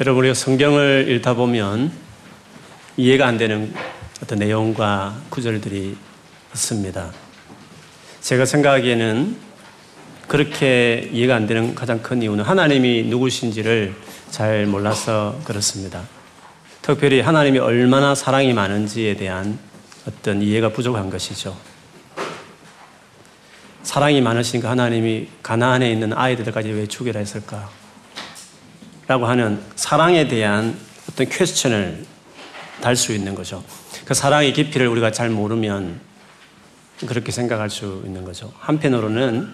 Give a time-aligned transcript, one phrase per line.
[0.00, 1.90] 여러분, 우리가 성경을 읽다 보면
[2.96, 3.74] 이해가 안 되는
[4.22, 5.96] 어떤 내용과 구절들이
[6.54, 7.12] 있습니다.
[8.20, 9.36] 제가 생각하기에는
[10.28, 13.92] 그렇게 이해가 안 되는 가장 큰 이유는 하나님이 누구신지를
[14.30, 16.04] 잘 몰라서 그렇습니다.
[16.80, 19.58] 특별히 하나님이 얼마나 사랑이 많은지에 대한
[20.06, 21.56] 어떤 이해가 부족한 것이죠.
[23.82, 27.87] 사랑이 많으시니까 하나님이 가나안에 있는 아이들까지 왜 죽이라 했을까?
[29.08, 30.78] 라고 하는 사랑에 대한
[31.10, 32.04] 어떤 퀘스천을
[32.82, 33.64] 달 수 있는 거죠.
[34.04, 35.98] 그 사랑의 깊이를 우리가 잘 모르면
[37.06, 38.52] 그렇게 생각할 수 있는 거죠.
[38.58, 39.48] 한편으로는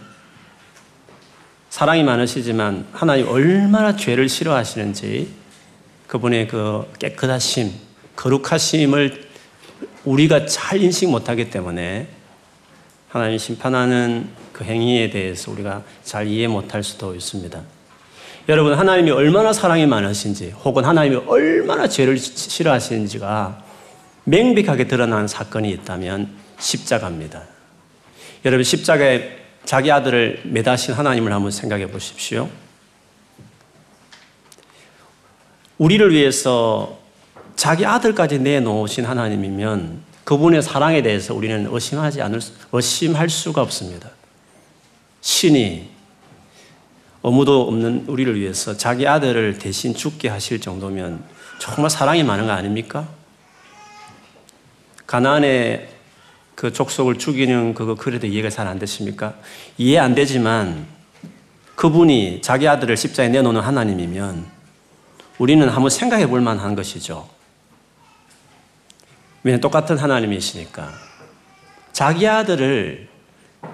[1.70, 5.32] 사랑이 많으시지만 하나님 얼마나 죄를 싫어하시는지
[6.06, 7.72] 그분의 그 깨끗하심,
[8.16, 9.24] 거룩하심을
[10.04, 12.08] 우리가 잘 인식 못하기 때문에
[13.08, 17.73] 하나님 심판하는 그 행위에 대해서 우리가 잘 이해 못할 수도 있습니다.
[18.46, 23.62] 여러분, 하나님이 얼마나 사랑이 많으신지, 혹은 하나님이 얼마나 죄를 싫어하시는지가
[24.24, 26.28] 명백하게 드러난 사건이 있다면
[26.58, 27.42] 십자가입니다.
[28.44, 32.50] 여러분, 십자가에 자기 아들을 매다신 하나님을 한번 생각해 보십시오.
[35.78, 36.98] 우리를 위해서
[37.56, 42.40] 자기 아들까지 내놓으신 하나님이면 그분의 사랑에 대해서 우리는 의심하지 않을,
[42.72, 44.10] 의심할 수가 없습니다.
[45.22, 45.93] 신이
[47.26, 51.24] 아무도 없는 우리를 위해서 자기 아들을 대신 죽게 하실 정도면
[51.58, 53.08] 정말 사랑이 많은 거 아닙니까?
[55.06, 55.88] 가나안의
[56.54, 59.34] 그 족속을 죽이는 그거 그래도 이해가 잘 안 되십니까?
[59.78, 60.86] 이해 안 되지만
[61.76, 64.46] 그분이 자기 아들을 십자에 내놓는 하나님이면
[65.38, 67.26] 우리는 한번 생각해 볼 만한 것이죠.
[69.42, 70.92] 왜냐하면 똑같은 하나님이시니까.
[71.92, 73.13] 자기 아들을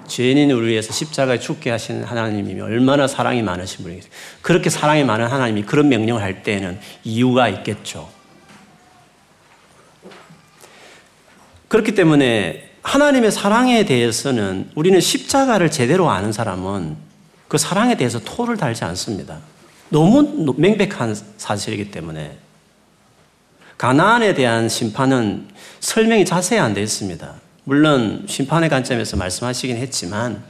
[0.07, 4.11] 죄인을 위해서 십자가에 죽게 하시는 하나님이면 얼마나 사랑이 많으신 분이겠어요.
[4.41, 8.09] 그렇게 사랑이 많은 하나님이 그런 명령을 할 때에는 이유가 있겠죠.
[11.67, 16.97] 그렇기 때문에 하나님의 사랑에 대해서는 우리는 십자가를 제대로 아는 사람은
[17.47, 19.39] 그 사랑에 대해서 토를 달지 않습니다.
[19.89, 22.37] 너무 명백한 사실이기 때문에
[23.77, 25.49] 가나안에 대한 심판은
[25.79, 27.40] 설명이 자세히 안 되어 있습니다.
[27.63, 30.43] 물론 심판의 관점에서 말씀하시긴 했지만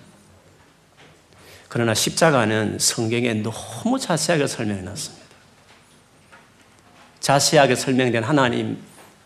[1.68, 5.26] 그러나 십자가는 성경에 너무 자세하게 설명해 놨습니다.
[7.20, 8.78] 자세하게 설명된 하나님의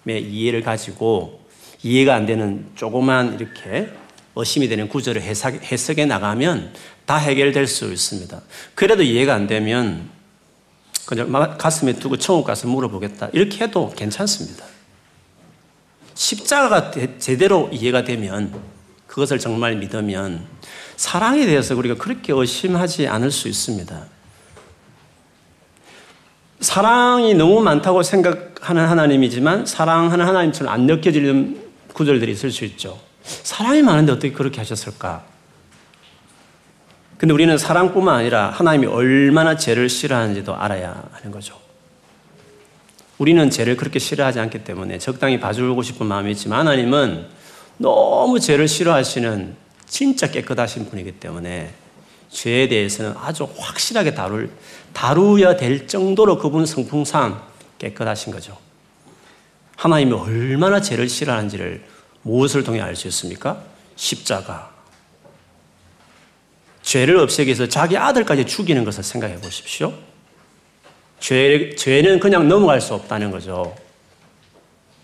[0.07, 1.45] 이해를 가지고
[1.81, 3.89] 이해가 안 되는 조그만 이렇게
[4.35, 6.73] 의심이 되는 구절을 해석, 해석해 나가면
[7.05, 8.41] 다 해결될 수 있습니다.
[8.73, 10.09] 그래도 이해가 안 되면
[11.05, 13.29] 그냥 가슴에 두고 천국 가서 물어보겠다.
[13.33, 14.65] 이렇게 해도 괜찮습니다.
[16.15, 18.53] 십자가가 제대로 이해가 되면
[19.05, 20.45] 그것을 정말 믿으면
[20.97, 24.05] 사랑에 대해서 우리가 그렇게 의심하지 않을 수 있습니다.
[26.61, 31.61] 사랑이 너무 많다고 생각하는 하나님이지만 사랑하는 하나님처럼 안 느껴지는
[31.93, 32.99] 구절들이 있을 수 있죠.
[33.23, 35.23] 사랑이 많은데 어떻게 그렇게 하셨을까?
[37.17, 41.64] 근데 우리는 사랑뿐만 아니라 하나님이 얼마나 죄를 싫어하는지도 알아야 하는 거죠.
[43.17, 47.27] 우리는 죄를 그렇게 싫어하지 않기 때문에 적당히 봐주고 싶은 마음이 있지만 하나님은
[47.77, 49.55] 너무 죄를 싫어하시는
[49.85, 51.73] 진짜 깨끗하신 분이기 때문에
[52.29, 54.49] 죄에 대해서는 아주 확실하게 다룰,
[54.93, 57.41] 다루어야 될 정도로 그분 성품상
[57.77, 58.57] 깨끗하신 거죠.
[59.77, 61.83] 하나님이 얼마나 죄를 싫어하는지를
[62.23, 63.61] 무엇을 통해 알 수 있습니까?
[63.95, 64.73] 십자가.
[66.81, 69.93] 죄를 없애기 위해서 자기 아들까지 죽이는 것을 생각해 보십시오.
[71.19, 73.75] 죄, 죄는 그냥 넘어갈 수 없다는 거죠.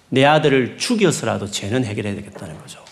[0.09, 2.83] 내 아들을 죽여서라도 죄는 해결해야 되겠다는 거죠.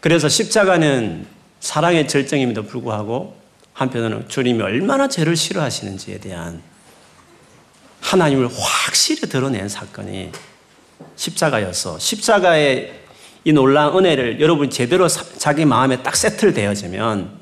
[0.00, 1.26] 그래서 십자가는
[1.60, 3.36] 사랑의 절정임에도 불구하고
[3.72, 6.62] 한편으로는 주님이 얼마나 죄를 싫어하시는지에 대한
[8.00, 10.30] 하나님을 확실히 드러낸 사건이
[11.16, 13.00] 십자가여서 십자가의
[13.44, 17.38] 이 놀라운 은혜를 여러분 제대로 자기 마음에 딱 세틀 되어지면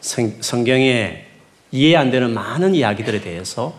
[0.00, 1.29] 성, 경에
[1.72, 3.74] 이해 안 되는 많은 이야기들에 대해서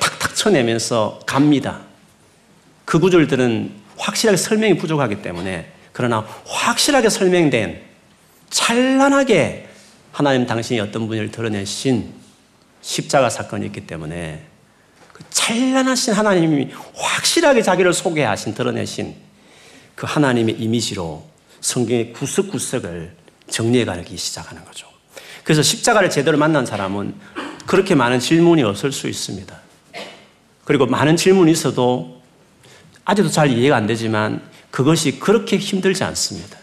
[0.00, 1.80] 탁탁 쳐내면서 갑니다.
[2.84, 7.82] 그 구절들은 확실하게 설명이 부족하기 때문에 그러나 확실하게 설명된
[8.50, 9.68] 찬란하게
[10.12, 12.12] 하나님 당신이 어떤 분을 드러내신
[12.80, 14.42] 십자가 사건이 있기 때문에
[15.12, 19.16] 그 찬란하신 하나님이 확실하게 자기를 소개하신 드러내신
[19.94, 21.24] 그 하나님의 이미지로
[21.60, 23.16] 성경의 구석구석을
[23.50, 24.87] 정리해 가기 시작하는 거죠.
[25.48, 27.14] 그래서 십자가를 제대로 만난 사람은
[27.64, 29.58] 그렇게 많은 질문이 없을 수 있습니다.
[30.66, 32.20] 그리고 많은 질문이 있어도
[33.06, 36.58] 아직도 잘 이해가 안 되지만 그것이 그렇게 힘들지 않습니다.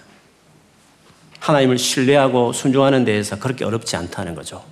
[1.39, 4.63] 하나님을 신뢰하고 순종하는 데에서 그렇게 어렵지 않다는 거죠.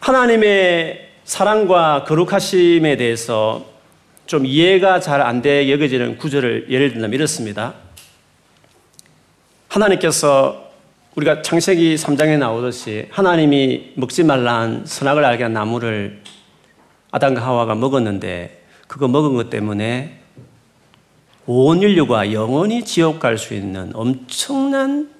[0.00, 3.66] 하나님의 사랑과 거룩하심에 대해서
[4.24, 7.74] 좀 이해가 잘 안 돼 여겨지는 구절을 예를 들면 이렇습니다.
[9.68, 10.71] 하나님께서
[11.14, 16.22] 우리가 창세기 3장에 나오듯이 하나님이 먹지 말란 선악을 알게 한 나무를
[17.10, 20.20] 아담과 하와가 먹었는데 그거 먹은 것 때문에
[21.46, 25.12] 온 인류가 영원히 지옥 갈 수 있는 엄청난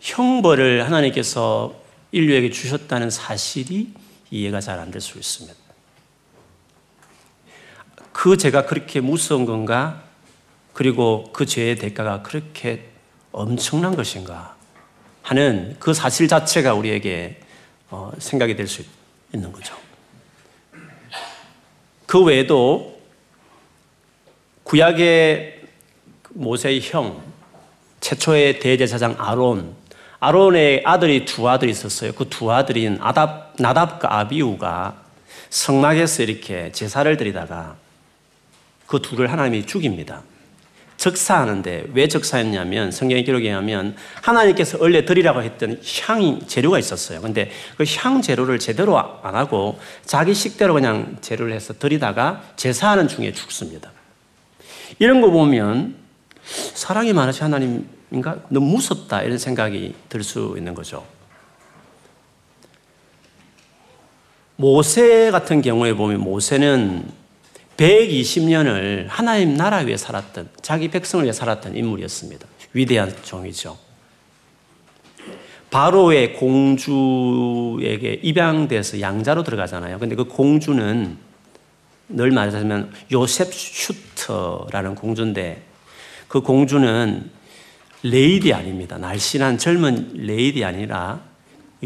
[0.00, 1.74] 형벌을 하나님께서
[2.12, 3.92] 인류에게 주셨다는 사실이
[4.30, 5.58] 이해가 잘 안 될 수 있습니다.
[8.12, 10.02] 그 죄가 그렇게 무서운 건가?
[10.74, 12.90] 그리고 그 죄의 대가가 그렇게
[13.32, 14.51] 엄청난 것인가?
[15.22, 17.40] 하는 그 사실 자체가 우리에게
[17.90, 18.82] 어, 생각이 될 수
[19.34, 19.74] 있는 거죠.
[22.06, 23.00] 그 외에도
[24.64, 25.62] 구약의
[26.30, 27.22] 모세의 형,
[28.00, 29.74] 최초의 대제사장 아론,
[30.20, 32.12] 아론의 아들이 두 아들이 있었어요.
[32.12, 35.02] 그 두 아들인 아답, 나답과 아비우가
[35.50, 37.76] 성막에서 이렇게 제사를 드리다가
[38.86, 40.22] 그 둘을 하나님이 죽입니다.
[41.02, 47.20] 적사하는데 왜 적사했냐면 성경의 기록에 의하면 하나님께서 원래 드리라고 했던 향 재료가 있었어요.
[47.20, 53.32] 근데 그 향 재료를 제대로 안 하고 자기 식대로 그냥 재료를 해서 드리다가 제사하는 중에
[53.32, 53.90] 죽습니다.
[55.00, 55.96] 이런 거 보면
[56.74, 58.36] 사랑이 많으신 하나님인가?
[58.48, 61.04] 너무 무섭다 이런 생각이 들 수 있는 거죠.
[64.54, 67.21] 모세 같은 경우에 보면 모세는
[67.82, 72.46] 120년을 하나님 나라 위해 살았던, 자기 백성을 위해 살았던 인물이었습니다.
[72.74, 73.76] 위대한 종이죠.
[75.70, 79.98] 바로의 공주에게 입양돼서 양자로 들어가잖아요.
[79.98, 81.16] 근데 그 공주는
[82.08, 85.62] 늘 말하자면 하셉수트라는 공주인데
[86.28, 87.30] 그 공주는
[88.04, 88.98] 레이디 아닙니다.
[88.98, 91.20] 날씬한 젊은 레이디 아니라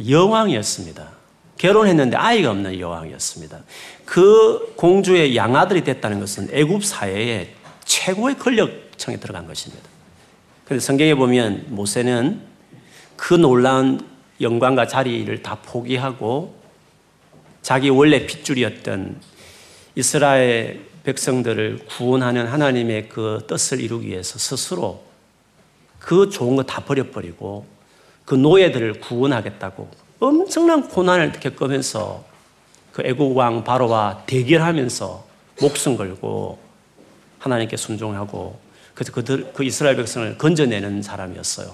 [0.06, 1.16] 여왕이었습니다.
[1.58, 3.62] 결혼했는데 아이가 없는 여왕이었습니다.
[4.06, 7.50] 그 공주의 양아들이 됐다는 것은 애굽 사회의
[7.84, 9.84] 최고의 권력층에 들어간 것입니다.
[10.64, 12.40] 그런데 성경에 보면 모세는
[13.16, 14.00] 그 놀라운
[14.40, 16.54] 영광과 자리를 다 포기하고
[17.62, 19.20] 자기 원래 핏줄이었던
[19.96, 25.04] 이스라엘 백성들을 구원하는 하나님의 그 뜻을 이루기 위해서 스스로
[25.98, 27.66] 그 좋은 거 다 버려버리고
[28.24, 29.88] 그 노예들을 구원하겠다고
[30.20, 32.24] 엄청난 고난을 겪으면서
[32.96, 35.24] 그 애국 왕 바로와 대결하면서
[35.60, 36.58] 목숨 걸고
[37.38, 38.58] 하나님께 순종하고
[38.94, 41.70] 그래서 그들 그 이스라엘 백성을 건져내는 사람이었어요.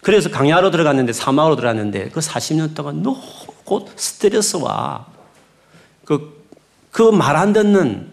[0.00, 3.20] 그래서 강야로 들어갔는데 사막으로 들어갔는데 그 40년 동안 너무
[3.64, 5.06] 곧 스트레스와
[6.06, 6.38] 그
[6.90, 8.08] 그 말 안 듣는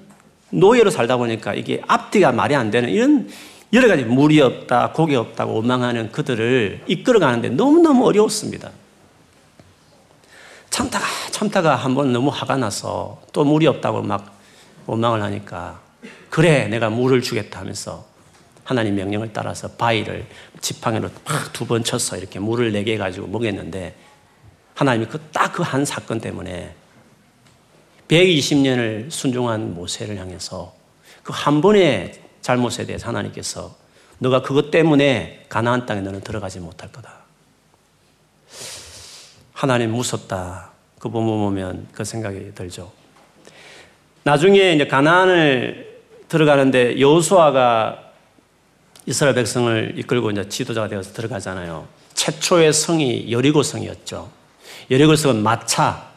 [0.50, 3.30] 노예로 살다 보니까 이게 앞뒤가 말이 안 되는 이런
[3.71, 8.71] 여러 가지 물이 없다, 고기 없다고 원망하는 그들을 이끌어가는데 너무너무 어려웠습니다.
[10.75, 14.38] 참다가 참다가 한 번 너무 화가 나서 또 물이 없다고 막
[14.88, 15.80] 원망을 하니까
[16.30, 18.06] 그래 내가 물을 주겠다 하면서
[18.66, 20.27] 하나님 명령을 따라서 바위를
[20.60, 23.95] 지팡이로 팍 두 번 쳐서 이렇게 물을 내게 해가지고 먹였는데
[24.74, 26.75] 하나님이 그 딱 그 한 사건 때문에
[28.10, 30.74] 120년을 순종한 모세를 향해서
[31.24, 33.74] 그 한 번의 잘못에 대해서 하나님께서
[34.19, 37.25] 너가 그것 때문에 가나안 땅에 너는 들어가지 못할 거다.
[39.56, 40.69] 하나님 무섭다.
[41.00, 42.92] 그 부분 보면 그 생각이 들죠.
[44.24, 48.12] 나중에 이제 가나안을 들어가는데 여호수아가
[49.06, 51.88] 이스라엘 백성을 이끌고 이제 지도자가 되어서 들어가잖아요.
[52.14, 54.30] 최초의 성이 여리고 성이었죠.
[54.92, 56.09] 여리고 성은 마차,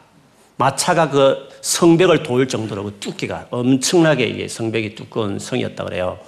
[0.57, 6.19] 마차가 그 성벽을 도울 정도로 그 두께가 엄청나게 이게 성벽이 두꺼운 성이었다 그래요.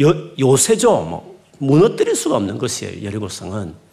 [0.00, 1.02] 요, 요새죠.
[1.02, 3.04] 뭐 무너뜨릴 수가 없는 것이에요.
[3.06, 3.83] 여리고 성은.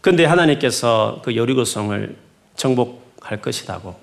[0.00, 2.16] 그런데 하나님께서 그 여리고성을
[2.56, 3.96] 정복할 것이라고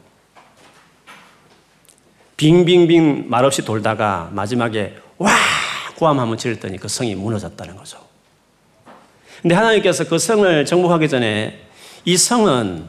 [2.37, 5.31] 빙빙빙 말없이 돌다가 마지막에 와
[5.95, 7.99] 구함 한번 지르더니 그 성이 무너졌다는 거죠.
[9.41, 11.61] 근데 하나님께서 그 성을 정복하기 전에
[12.03, 12.85] 이 성은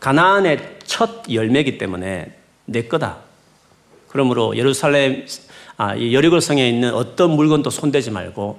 [0.00, 3.18] 가나안의 첫 열매이기 때문에 내 거다.
[4.08, 5.26] 그러므로 예루살렘
[5.76, 8.58] 아, 이 여리고 성에 있는 어떤 물건도 손대지 말고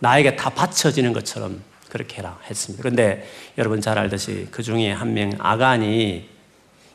[0.00, 1.62] 나에게 다 바쳐지는 것처럼
[1.96, 2.82] 그렇게 해라 했습니다.
[2.82, 3.26] 그런데
[3.58, 6.28] 여러분 잘 알듯이 그 중에 한 명 아간이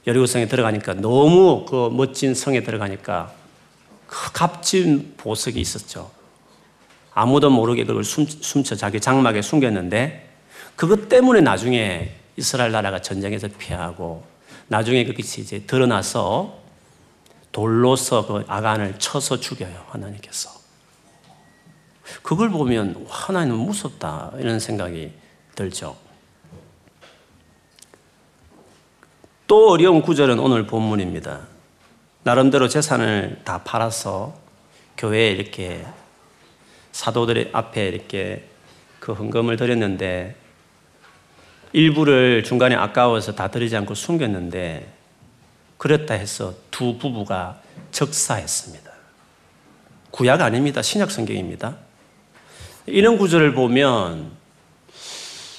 [0.05, 3.33] 여리고성에 들어가니까 너무 그 멋진 성에 들어가니까
[4.07, 6.11] 그 값진 보석이 있었죠.
[7.13, 10.29] 아무도 모르게 그걸 숨, 숨쳐 자기 장막에 숨겼는데
[10.75, 14.23] 그것 때문에 나중에 이스라엘 나라가 전쟁에서 피하고
[14.67, 16.59] 나중에 그것이 이제 드러나서
[17.51, 20.60] 돌로서 그 아간을 쳐서 죽여요 하나님께서.
[22.21, 25.11] 그걸 보면 하나님은 무섭다 이런 생각이
[25.55, 25.95] 들죠.
[29.47, 31.41] 또 어려운 구절은 오늘 본문입니다.
[32.23, 34.33] 나름대로 재산을 다 팔아서
[34.97, 35.85] 교회에 이렇게
[36.91, 38.47] 사도들 앞에 이렇게
[38.99, 40.35] 그 헌금을 드렸는데
[41.73, 44.93] 일부를 중간에 아까워서 다 드리지 않고 숨겼는데
[45.77, 47.59] 그랬다 해서 두 부부가
[47.91, 48.91] 적사했습니다.
[50.11, 50.81] 구약 아닙니다.
[50.81, 51.77] 신약 성경입니다.
[52.85, 54.31] 이런 구절을 보면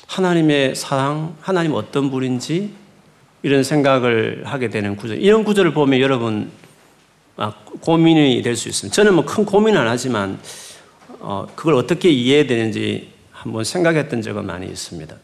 [0.08, 2.72] 하나님의 사랑, 하나님 어떤 분인지
[3.42, 5.18] 이런 생각을 하게 되는 구절.
[5.18, 6.50] 이런 구절을 보면 여러분
[7.36, 8.94] 아, 고민이 될 수 있습니다.
[8.94, 10.38] 저는 뭐 큰 고민 안 하지만
[11.20, 15.16] 어, 그걸 어떻게 이해해야 되는지 한번 생각했던 적은 많이 있습니다.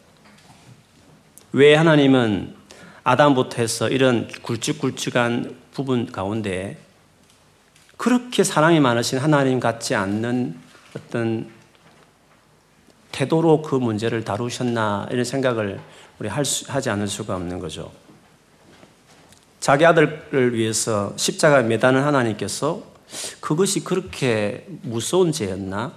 [1.51, 2.55] 왜 하나님은
[3.03, 6.77] 아담부터 해서 이런 굵직굵직한 부분 가운데
[7.97, 10.55] 그렇게 사랑이 많으신 하나님 같지 않는
[10.95, 11.47] 어떤
[13.11, 15.79] 태도로 그 문제를 다루셨나 이런 생각을
[16.19, 17.91] 우리 할 수, 하지 않을 수가 없는 거죠.
[19.59, 22.81] 자기 아들을 위해서 십자가에 매다는 하나님께서
[23.39, 25.93] 그것이 그렇게 무서운 죄였나?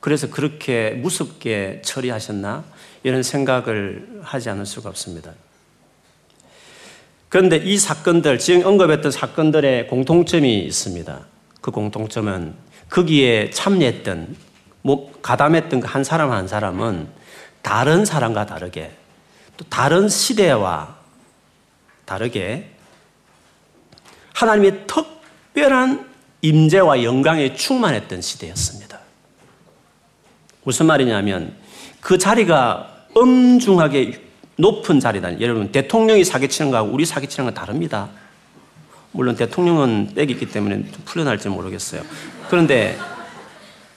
[0.00, 2.64] 그래서 그렇게 무섭게 처리하셨나?
[3.04, 5.32] 이런 생각을 하지 않을 수가 없습니다.
[7.28, 11.26] 그런데 이 사건들, 지금 언급했던 사건들의 공통점이 있습니다.
[11.60, 12.54] 그 공통점은
[12.90, 14.36] 거기에 참여했던, 뭐
[15.22, 17.08] 가담했던 그 한 사람 한 사람은
[17.62, 18.92] 다른 사람과 다르게
[19.56, 20.96] 또 다른 시대와
[22.04, 22.70] 다르게
[24.34, 26.10] 하나님의 특별한
[26.42, 28.98] 임재와 영광에 충만했던 시대였습니다.
[30.64, 31.54] 무슨 말이냐면
[32.00, 34.20] 그 자리가 엄중하게
[34.56, 35.40] 높은 자리다.
[35.40, 38.10] 여러분 대통령이 사기치는 거하고 우리 사기치는 건 다릅니다.
[39.12, 42.02] 물론 대통령은 빽이 있기 때문에 풀려날지 모르겠어요.
[42.50, 42.98] 그런데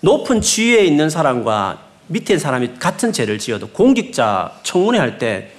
[0.01, 5.51] 높은 지위에 있는 사람과 밑에 사람이 같은 죄를 지어도 공직자 청문회 할 때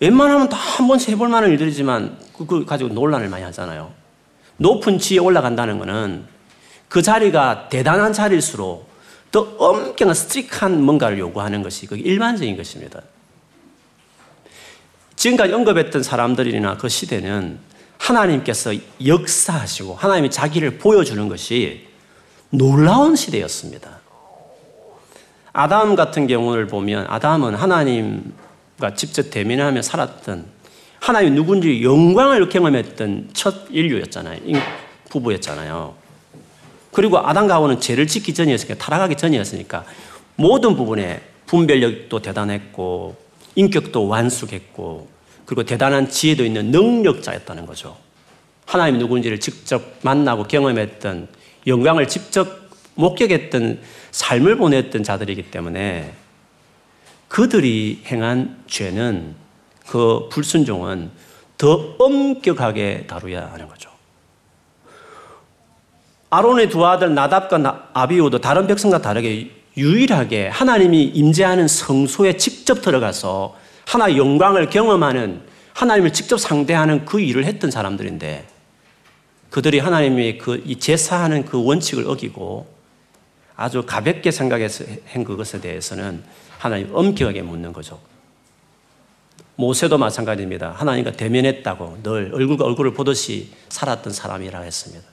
[0.00, 3.92] 웬만하면 다 한 번씩 해볼 만한 일들이지만 그걸 가지고 논란을 많이 하잖아요.
[4.56, 6.24] 높은 지위에 올라간다는 것은
[6.88, 8.90] 그 자리가 대단한 자리일수록
[9.30, 13.00] 더 엄격한 스트릭한 뭔가를 요구하는 것이 그게 일반적인 것입니다.
[15.16, 17.58] 지금까지 언급했던 사람들이나 그 시대는
[17.98, 18.72] 하나님께서
[19.06, 21.86] 역사하시고 하나님이 자기를 보여주는 것이
[22.54, 24.00] 놀라운 시대였습니다.
[25.54, 30.44] 아담 같은 경우를 보면 아담은 하나님과 직접 대면하며 살았던
[31.00, 34.40] 하나님 누군지 영광을 경험했던 첫 인류였잖아요.
[35.08, 35.94] 부부였잖아요.
[36.92, 39.84] 그리고 아담과 하와는 죄를 짓기 전이었으니까 타락하기 전이었으니까
[40.36, 43.16] 모든 부분에 분별력도 대단했고
[43.54, 45.08] 인격도 완숙했고
[45.46, 47.96] 그리고 대단한 지혜도 있는 능력자였다는 거죠.
[48.66, 51.28] 하나님 누군지를 직접 만나고 경험했던
[51.66, 52.62] 영광을 직접
[52.94, 56.12] 목격했던 삶을 보냈던 자들이기 때문에
[57.28, 59.34] 그들이 행한 죄는
[59.86, 61.10] 그 불순종은
[61.56, 63.90] 더 엄격하게 다루어야 하는 거죠.
[66.30, 74.18] 아론의 두 아들 나답과 아비오도 다른 백성과 다르게 유일하게 하나님이 임재하는 성소에 직접 들어가서 하나의
[74.18, 75.42] 영광을 경험하는
[75.74, 78.46] 하나님을 직접 상대하는 그 일을 했던 사람들인데
[79.52, 82.66] 그들이 하나님의 그 제사하는 그 원칙을 어기고
[83.54, 86.24] 아주 가볍게 생각해서 한 그것에 대해서는
[86.58, 88.00] 하나님 엄격하게 묻는 거죠.
[89.56, 90.70] 모세도 마찬가지입니다.
[90.70, 95.04] 하나님과 대면했다고 늘 얼굴과 얼굴을 보듯이 살았던 사람이라 했습니다.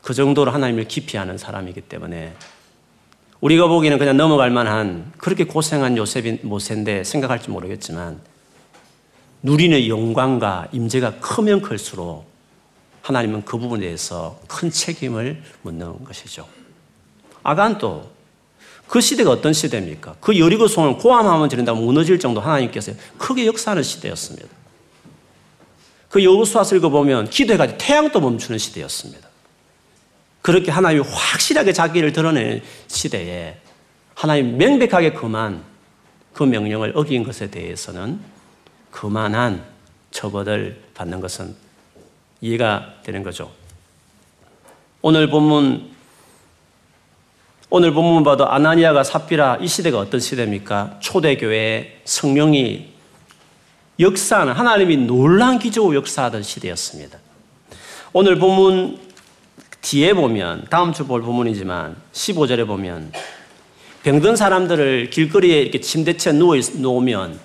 [0.00, 0.88] 그 정도로 하나님을
[1.18, 2.32] 아는 사람이기 때문에
[3.42, 8.18] 우리가 보기에는 그냥 넘어갈 만한 그렇게 고생한 요셉인 모세인데 생각할지 모르겠지만
[9.42, 12.35] 누리는 영광과 임재가 크면 클수록
[13.06, 16.48] 하나님은 그 부분에 대해서 큰 책임을 묻는 것이죠.
[17.44, 18.10] 아간도
[18.88, 20.16] 그 시대가 어떤 시대입니까?
[20.20, 24.48] 그 여리고 성을 고함하면 지른다고 무너질 정도 하나님께서 크게 역사하는 시대였습니다.
[26.08, 29.28] 그 여호수아서 읽어보면 기도해가지고 태양도 멈추는 시대였습니다.
[30.42, 33.56] 그렇게 하나님이 확실하게 자기를 드러내는 시대에
[34.16, 35.62] 하나님 명백하게 그만
[36.32, 38.18] 그 명령을 어긴 것에 대해서는
[38.90, 39.64] 그만한
[40.10, 41.65] 처벌을 받는 것은
[42.40, 43.50] 이해가 되는 거죠.
[45.02, 45.90] 오늘 본문
[47.68, 50.98] 오늘 본문 봐도 아나니아가 삽비라 이 시대가 어떤 시대입니까?
[51.00, 52.92] 초대교회 성령이
[53.98, 57.18] 역사하는 하나님이 놀란 기적 역사하던 시대였습니다.
[58.12, 59.00] 오늘 본문
[59.80, 63.12] 뒤에 보면 다음 주 볼 본문이지만 15절에 보면
[64.04, 67.38] 병든 사람들을 길거리에 이렇게 침대채 누워 놓으면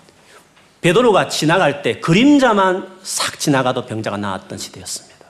[0.82, 5.26] 베드로가 지나갈 때 그림자만 싹 지나가도 병자가 나왔던 시대였습니다.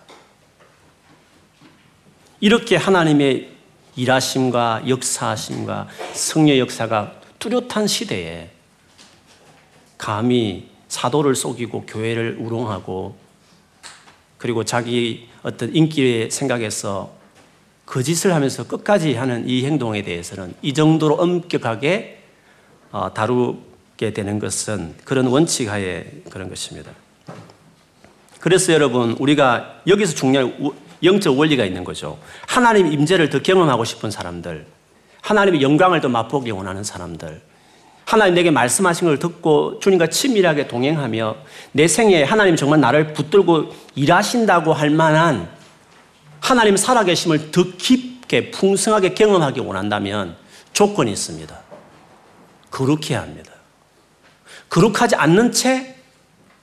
[2.40, 3.52] 이렇게 하나님의
[3.96, 8.50] 일하심과 역사하심과 성령 역사가 뚜렷한 시대에
[9.98, 13.16] 감히 사도를 속이고 교회를 우롱하고
[14.38, 17.12] 그리고 자기 어떤 인기의 생각에서
[17.86, 22.24] 거짓을 하면서 끝까지 하는 이 행동에 대해서는 이 정도로 엄격하게
[22.92, 23.58] 어, 다루
[24.02, 26.92] 게 되는 것은 그런 원칙 하에 그런 것입니다.
[28.40, 30.72] 그래서 여러분 우리가 여기서 중요한
[31.04, 32.18] 영적 원리가 있는 거죠.
[32.48, 34.66] 하나님 임재를 더 경험하고 싶은 사람들,
[35.22, 37.42] 하나님의 영광을 더 맛보기 원하는 사람들,
[38.04, 41.36] 하나님 내게 말씀하신 걸 듣고 주님과 친밀하게 동행하며
[41.74, 45.48] 내 생에 하나님 정말 나를 붙들고 일하신다고 할 만한
[46.40, 50.36] 하나님 살아계심을 더 깊게 풍성하게 경험하기 원한다면
[50.74, 51.56] 조건이 있습니다.
[52.72, 53.51] 거룩해야 합니다.
[54.72, 55.96] 거룩하지 않는 채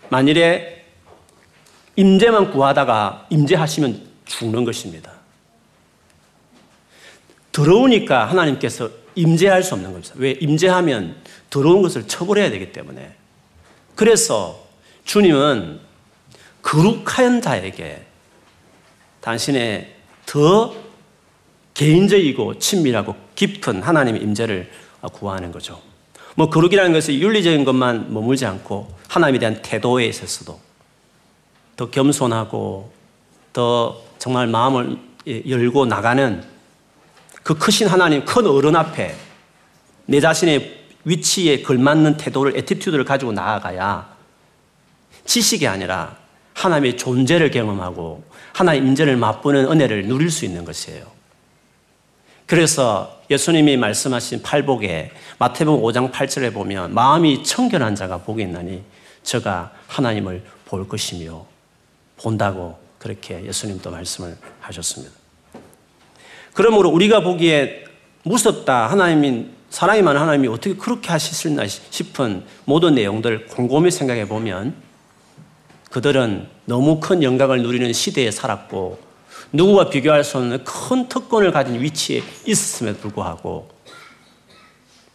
[0.08, 0.86] 만일에
[1.94, 5.12] 임재만 구하다가 임재하시면 죽는 것입니다.
[7.52, 10.14] 더러우니까 하나님께서 임재할 수 없는 겁니다.
[10.16, 10.30] 왜?
[10.30, 11.16] 임재하면
[11.50, 13.14] 더러운 것을 처벌해야 되기 때문에.
[13.94, 14.66] 그래서
[15.04, 15.80] 주님은
[16.62, 18.06] 거룩한 자에게
[19.20, 20.74] 당신의 더
[21.74, 24.70] 개인적이고 친밀하고 깊은 하나님의 임재를
[25.12, 25.82] 구하는 거죠.
[26.34, 30.60] 뭐 거룩이라는 것이 윤리적인 것만 머물지 않고 하나님에 대한 태도에 있어서도
[31.76, 32.92] 더 겸손하고
[33.52, 36.42] 더 정말 마음을 열고 나가는
[37.42, 39.14] 그 크신 하나님, 큰 어른 앞에
[40.06, 44.16] 내 자신의 위치에 걸맞는 태도를, attitude를 가지고 나아가야
[45.24, 46.16] 지식이 아니라
[46.54, 51.17] 하나님의 존재를 경험하고 하나님의 임재를 맛보는 은혜를 누릴 수 있는 것이에요.
[52.48, 58.82] 그래서 예수님이 말씀하신 팔복에 마태복음 5장 8절에 보면 마음이 청결한 자가 복이 있나니
[59.22, 61.44] 저가 하나님을 볼 것이며
[62.16, 65.14] 본다고 그렇게 예수님도 말씀을 하셨습니다.
[66.54, 67.84] 그러므로 우리가 보기에
[68.22, 74.74] 무섭다 하나님이 사랑이 많은 하나님이 어떻게 그렇게 하셨나 싶은 모든 내용들 곰곰이 생각해 보면
[75.90, 79.07] 그들은 너무 큰 영광을 누리는 시대에 살았고
[79.52, 83.70] 누구와 비교할 수 없는 큰 특권을 가진 위치에 있었음에도 불구하고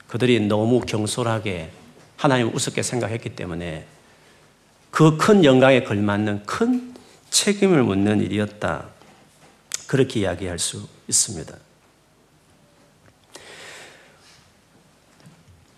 [0.07, 1.71] 그들이 너무 경솔하게
[2.17, 3.85] 하나님을 우습게 생각했기 때문에
[4.91, 6.93] 그 큰 영광에 걸맞는 큰
[7.31, 8.85] 책임을 묻는 일이었다.
[9.87, 11.55] 그렇게 이야기할 수 있습니다.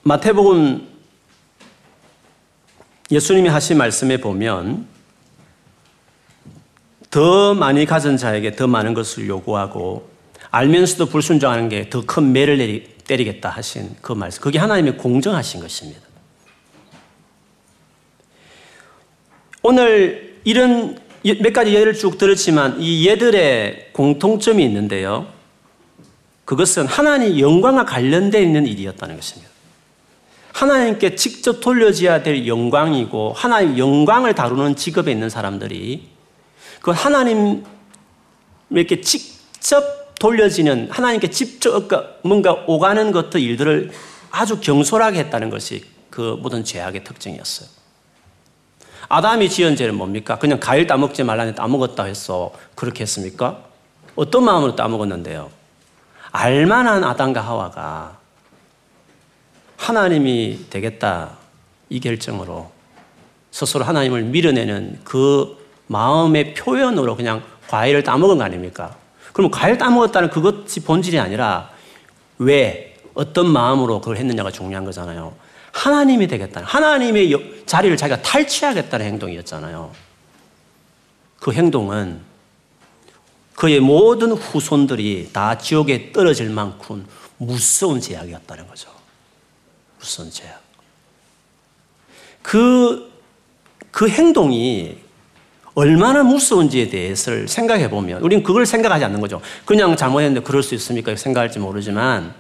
[0.03, 0.87] 마태복음
[3.09, 4.85] 예수님이 하신 말씀에 보면
[7.15, 10.09] 더 많이 가진 자에게 더 많은 것을 요구하고
[10.51, 14.41] 알면서도 불순종하는 게 더 큰 매를 내리, 때리겠다 하신 그 말씀.
[14.41, 16.01] 그게 하나님의 공정하신 것입니다.
[19.61, 25.27] 오늘 이런 몇 가지 예를 쭉 들었지만 이 예들의 공통점이 있는데요.
[26.43, 29.49] 그것은 하나님 영광과 관련되어 있는 일이었다는 것입니다.
[30.51, 36.14] 하나님께 직접 돌려져야 될 영광이고 하나님 영광을 다루는 직업에 있는 사람들이
[36.85, 37.63] 그 하나님에게
[39.01, 41.89] 직접 돌려지는 하나님께 직접
[42.21, 43.89] 뭔가 오가는 것들 일들을
[44.29, 47.67] 아주 경솔하게 했다는 것이 그 모든 죄악의 특징이었어요.
[49.09, 50.37] 아담이 지은 죄는 뭡니까?
[50.37, 52.53] 그냥 과일 따먹지 말라는 따먹었다 했어.
[52.75, 53.63] 그렇게 했습니까?
[54.15, 55.49] 어떤 마음으로 따먹었는데요?
[56.33, 58.19] 알만한 아담과 하와가
[59.77, 61.31] 하나님이 되겠다
[61.89, 62.69] 이 결정으로
[63.49, 68.95] 스스로 하나님을 밀어내는 그 마음의 표현으로 그냥 과일을 따먹은 거 아닙니까?
[69.33, 71.69] 그럼 과일 따먹었다는 그것이 본질이 아니라
[72.37, 75.33] 왜 어떤 마음으로 그걸 했느냐가 중요한 거잖아요.
[75.71, 79.91] 하나님이 되겠다는 하나님의 자리를 자기가 탈취하겠다는 행동이었잖아요.
[81.39, 82.21] 그 행동은
[83.55, 87.05] 그의 모든 후손들이 다 지옥에 떨어질 만큼
[87.37, 88.89] 무서운 제약이었다는 거죠.
[89.99, 90.61] 무서운 제약.
[92.41, 93.11] 그,
[93.91, 95.04] 그 행동이
[95.75, 99.41] 얼마나 무서운지에 대해서 생각해 보면, 우리는 그걸 생각하지 않는 거죠.
[99.65, 101.15] 그냥 잘못했는데 그럴 수 있습니까?
[101.15, 102.33] 생각할지 모르지만,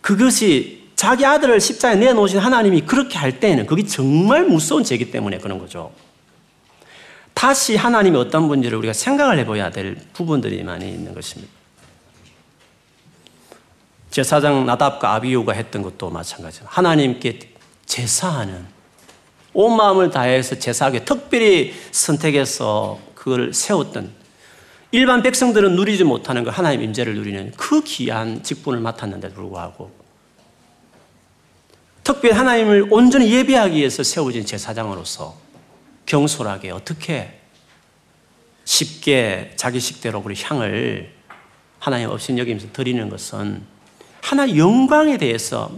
[0.00, 5.58] 그것이 자기 아들을 십자에 내놓으신 하나님이 그렇게 할 때는 그게 정말 무서운 죄이기 때문에 그런
[5.58, 5.92] 거죠.
[7.34, 11.50] 다시 하나님이 어떤 분인지를 우리가 생각을 해봐야 될 부분들이 많이 있는 것입니다.
[14.10, 16.70] 제사장 나답과 아비우가 했던 것도 마찬가지입니다.
[16.74, 17.38] 하나님께
[17.86, 18.66] 제사하는
[19.52, 24.12] 온 마음을 다해서 제사하게 특별히 선택해서 그걸 세웠던
[24.92, 29.92] 일반 백성들은 누리지 못하는 그 하나님 임재를 누리는 그 귀한 직분을 맡았는데도 불구하고
[32.02, 35.36] 특별히 하나님을 온전히 예배하기 위해서 세워진 제사장으로서
[36.06, 37.38] 경솔하게 어떻게
[38.64, 41.12] 쉽게 자기 식대로 우리 향을
[41.78, 43.62] 하나님 없인 여기면서 드리는 것은
[44.20, 45.70] 하나 영광에 대해서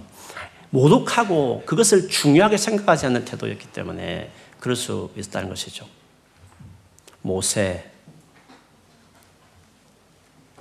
[0.73, 5.87] 모독하고 그것을 중요하게 생각하지 않는 태도였기 때문에 그럴 수 있다는 것이죠.
[7.21, 7.91] 모세.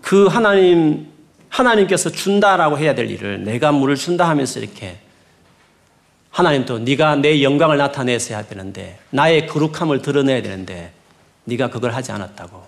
[0.02, 1.08] 그 하나님,
[1.48, 5.00] 하나님께서 준다라고 해야 될 일을 내가 물을 준다 하면서 이렇게
[6.32, 10.92] 하나님도 네가 내 영광을 나타내서 해야 되는데 나의 거룩함을 드러내야 되는데
[11.46, 12.68] 네가 그걸 하지 않았다고.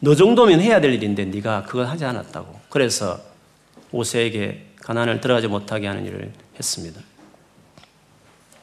[0.00, 2.60] 너 정도면 해야 될 일인데 네가 그걸 하지 않았다고.
[2.68, 3.20] 그래서
[3.90, 7.00] 모세에게 가난을 들어가지 못하게 하는 일을 했습니다.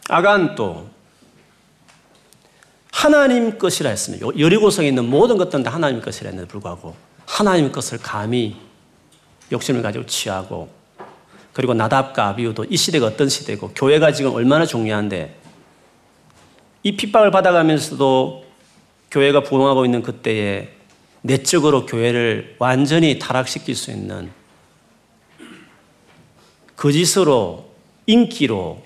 [0.10, 0.90] 아간 또
[2.92, 4.28] 하나님 것이라 했습니다.
[4.38, 8.58] 여리고성에 있는 모든 것들은 다 하나님 것이라 했는데 불구하고 하나님 것을 감히
[9.52, 10.70] 욕심을 가지고 취하고
[11.54, 15.40] 그리고 나답과 아비우도 이 시대가 어떤 시대고 교회가 지금 얼마나 중요한데
[16.84, 18.46] 이 핍박을 받아가면서도
[19.12, 20.70] 교회가 부흥하고 있는 그때에
[21.22, 24.32] 내적으로 교회를 완전히 타락시킬 수 있는
[26.80, 27.70] 거짓으로
[28.06, 28.82] 인기로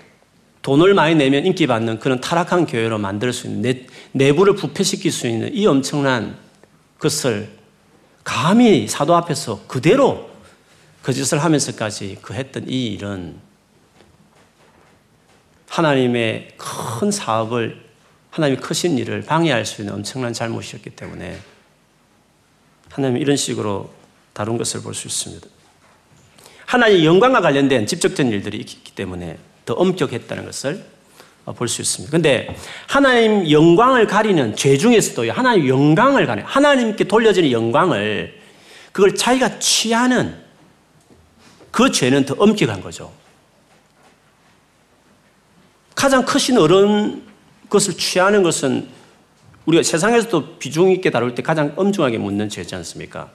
[0.62, 5.28] 돈을 많이 내면 인기 받는 그런 타락한 교회로 만들 수 있는 내, 내부를 부패시킬 수
[5.28, 6.36] 있는 이 엄청난
[6.98, 7.48] 것을
[8.24, 10.28] 감히 사도 앞에서 그대로
[11.04, 13.36] 거짓을 하면서까지 그 했던 이 일은
[15.68, 17.80] 하나님의 큰 사업을
[18.30, 21.38] 하나님의 크신 일을 방해할 수 있는 엄청난 잘못이었기 때문에
[22.90, 23.92] 하나님 이런 식으로
[24.32, 25.53] 다룬 것을 볼 수 있습니다.
[26.66, 30.84] 하나님의 영광과 관련된 직접적인 일들이 있기 때문에 더 엄격했다는 것을
[31.56, 32.10] 볼 수 있습니다.
[32.10, 38.40] 근데 하나님 영광을 가리는 죄 중에서도 하나님 영광을 가리는 하나님께 돌려지는 영광을
[38.92, 40.42] 그걸 자기가 취하는
[41.70, 43.12] 그 죄는 더 엄격한 거죠.
[45.94, 47.22] 가장 크신 어른
[47.68, 48.88] 것을 취하는 것은
[49.66, 53.30] 우리가 세상에서도 비중 있게 다룰 때 가장 엄중하게 묻는 죄지 않습니까?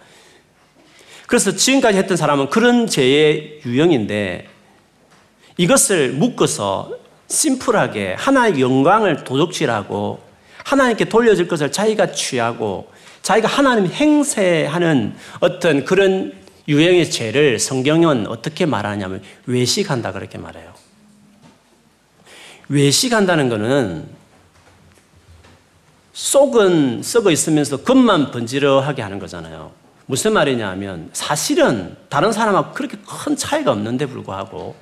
[1.29, 4.47] 그래서 지금까지 했던 사람은 그런 죄의 유형인데
[5.57, 10.19] 이것을 묶어서 심플하게 하나의 영광을 도둑질하고
[10.65, 16.33] 하나님께 돌려줄 것을 자기가 취하고 자기가 하나님 행세하는 어떤 그런
[16.67, 20.73] 유형의 죄를 성경은 어떻게 말하냐면 외식한다 그렇게 말해요.
[22.69, 24.07] 외식한다는 것은
[26.13, 29.78] 속은 썩어 있으면서 겉만 번지르하게 하는 거잖아요.
[30.09, 34.75] 무슨 말이냐 하면 사실은 다른 사람하고 그렇게 큰 차이가 없는데 불구하고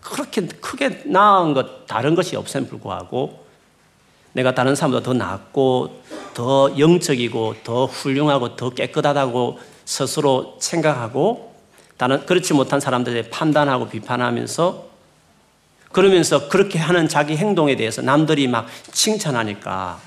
[0.00, 3.46] 그렇게 크게 나은 것, 다른 것이 없음에 불구하고
[4.32, 6.02] 내가 다른 사람보다 더 낫고
[6.34, 11.54] 더 영적이고 더 훌륭하고 더 깨끗하다고 스스로 생각하고
[11.96, 14.86] 다른 그렇지 못한 사람들에 판단하고 비판하면서
[15.92, 20.00] 그러면서 그렇게 하는 자기 행동에 대해서 남들이 막 칭찬하니까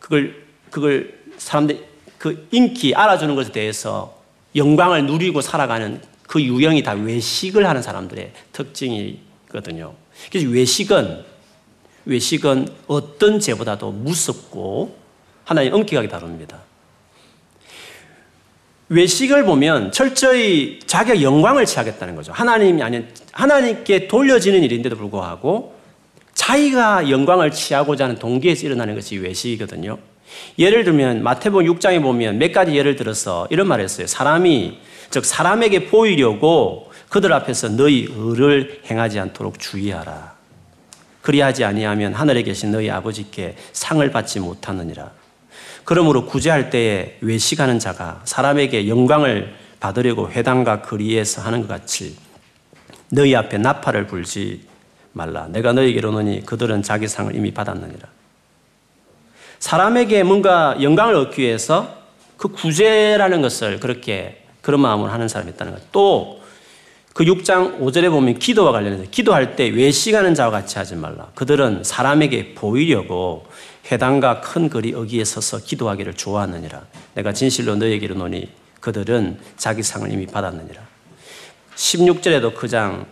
[0.00, 1.93] 그걸 그걸 사람들
[2.24, 4.18] 그 인기 알아주는 것에 대해서
[4.56, 9.92] 영광을 누리고 살아가는 그 유형이 다 외식을 하는 사람들의 특징이거든요.
[10.30, 11.22] 그래서 외식은
[12.06, 14.96] 외식은 어떤 죄보다도 무섭고
[15.44, 16.62] 하나님 엄격하게 다룹니다.
[18.88, 22.32] 외식을 보면 철저히 자기가 영광을 취하겠다는 거죠.
[22.32, 25.74] 하나님이 아닌 하나님께 돌려지는 일인데도 불구하고
[26.32, 29.98] 자기가 영광을 취하고자 하는 동기에서 일어나는 것이 외식이거든요.
[30.58, 34.06] 예를 들면 마태복음 6장에 보면 몇 가지 예를 들어서 이런 말을 했어요.
[34.06, 34.78] 사람이
[35.10, 40.34] 즉 사람에게 보이려고 그들 앞에서 너희 의를 행하지 않도록 주의하라.
[41.22, 45.10] 그리하지 아니하면 하늘에 계신 너희 아버지께 상을 받지 못하느니라.
[45.84, 52.16] 그러므로 구제할 때에 외식하는 자가 사람에게 영광을 받으려고 회당과 거리에서 하는 것 같이
[53.10, 54.66] 너희 앞에 나팔을 불지
[55.12, 55.46] 말라.
[55.48, 58.08] 내가 너희에게로 노니 그들은 자기 상을 이미 받았느니라.
[59.58, 61.96] 사람에게 뭔가 영광을 얻기 위해서
[62.36, 65.92] 그 구제라는 것을 그렇게 그런 마음으로 하는 사람이 있다는 것.
[65.92, 71.28] 또그 6장 5절에 보면 기도와 관련해서 기도할 때 외식하는 자와 같이 하지 말라.
[71.34, 73.46] 그들은 사람에게 보이려고
[73.90, 76.82] 회당과 큰 거리 어기에 서서 기도하기를 좋아하느니라.
[77.14, 78.48] 내가 진실로 너에게 이르노니
[78.80, 80.82] 그들은 자기 상을 이미 받았느니라.
[81.76, 83.06] 16절에도 그 장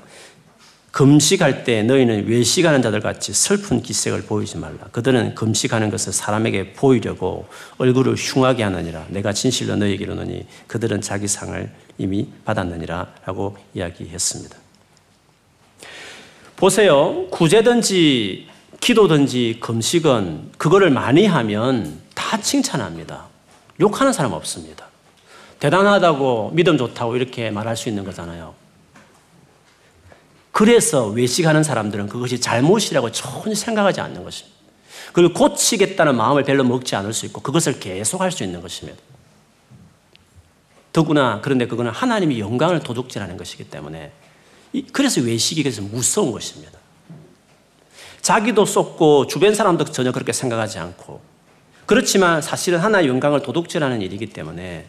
[0.93, 4.77] 금식할 때 너희는 외식하는 자들 같이 슬픈 기색을 보이지 말라.
[4.93, 7.47] 그들은 금식하는 것을 사람에게 보이려고
[7.79, 9.07] 얼굴을 흉하게 하느니라.
[9.09, 13.15] 내가 진실로 너희에게 이르노니 그들은 자기 상을 이미 받았느니라.
[13.25, 14.57] 라고 이야기했습니다.
[16.57, 17.27] 보세요.
[17.31, 18.49] 구제든지
[18.81, 23.29] 기도든지 금식은 그거를 많이 하면 다 칭찬합니다.
[23.81, 24.87] 욕하는 사람 없습니다.
[25.59, 28.62] 대단하다고 믿음 좋다고 이렇게 말할 수 있는 거잖아요.
[30.63, 34.57] 그래서 외식하는 사람들은 그것이 잘못이라고 전혀 생각하지 않는 것입니다.
[35.13, 38.97] 그리고 고치겠다는 마음을 별로 먹지 않을 수 있고 그것을 계속할 수 있는 것입니다.
[40.93, 44.13] 더구나 그런데 그거는 하나님이 영광을 도둑질하는 것이기 때문에
[44.93, 46.79] 그래서 외식이 그래서 무서운 것입니다.
[48.21, 51.21] 자기도 쏟고 주변 사람도 전혀 그렇게 생각하지 않고
[51.87, 54.87] 그렇지만 사실은 하나의 영광을 도둑질하는 일이기 때문에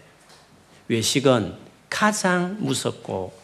[0.87, 1.55] 외식은
[1.89, 3.42] 가장 무섭고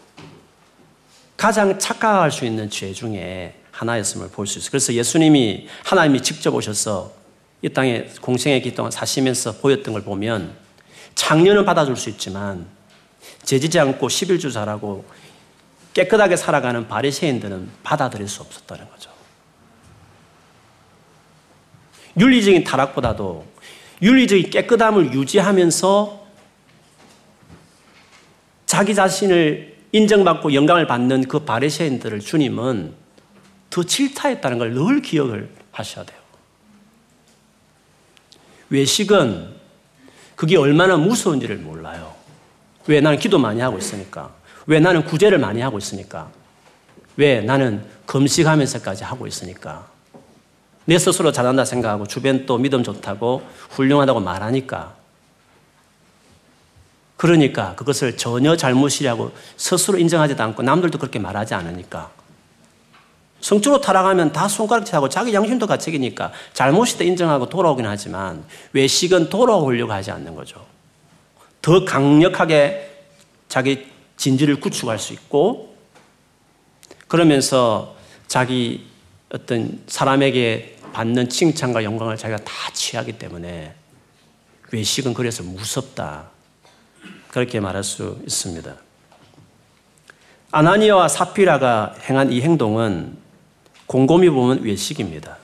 [1.40, 4.72] 가장 착각할 수 있는 죄 중에 하나였음을 볼 수 있어요.
[4.72, 7.14] 그래서 예수님이 하나님이 직접 오셔서
[7.62, 10.54] 이 땅에 공생의 기 동안 사시면서 보였던 걸 보면
[11.16, 12.68] 장년은 받아줄 수 있지만
[13.44, 15.06] 재지지 않고 11주 잘하고
[15.94, 19.10] 깨끗하게 살아가는 바리새인들은 받아들일 수 없었다는 거죠.
[22.18, 23.46] 윤리적인 타락보다도
[24.02, 26.28] 윤리적인 깨끗함을 유지하면서
[28.66, 32.94] 자기 자신을 인정받고 영광을 받는 그 바리새인들을 주님은
[33.70, 36.20] 더 질타했다는 걸 늘 기억을 하셔야 돼요.
[38.70, 39.56] 외식은
[40.36, 42.14] 그게 얼마나 무서운지를 몰라요.
[42.88, 44.34] 왜 나는 기도 많이 하고 있으니까.
[44.68, 46.30] 왜 나는 구제를 많이 하고 있으니까.
[47.18, 49.88] 왜 나는 금식하면서까지 하고 있으니까.
[50.86, 54.96] 내 스스로 잘한다 생각하고 주변 또 믿음 좋다고 훌륭하다고 말하니까.
[57.20, 62.12] 그러니까 그것을 전혀 잘못이라고 스스로 인정하지도 않고 남들도 그렇게 말하지 않으니까.
[63.42, 70.34] 성적으로 타락하면 다 손가락질하고 자기 양심도 가책이니까 잘못이다 인정하고 돌아오긴 하지만 외식은 돌아오려고 하지 않는
[70.34, 70.66] 거죠.
[71.62, 72.90] 더 강력하게
[73.50, 75.76] 자기 진지를 구축할 수 있고
[77.10, 78.88] 그러면서 자기
[79.30, 83.74] 어떤 사람에게 받는 칭찬과 영광을 자기가 다 취하기 때문에
[84.72, 86.39] 외식은 그래서 무섭다.
[87.32, 88.76] 그렇게 말할 수 있습니다.
[90.52, 93.18] 아나니아와 사피라가 행한 이 행동은
[93.86, 95.38] 곰곰이 보면 외식입니다.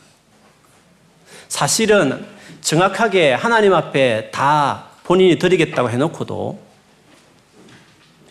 [1.47, 2.25] 사실은
[2.61, 6.59] 정확하게 하나님 앞에 다 본인이 드리겠다고 해놓고도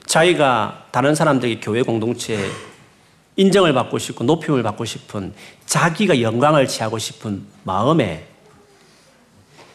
[0.07, 2.51] 자기가 다른 사람들에게 교회 공동체에
[3.37, 5.35] 인정을 받고 싶고 높임을 받고 싶은
[5.67, 8.27] 자기가 영광을 취하고 싶은 마음에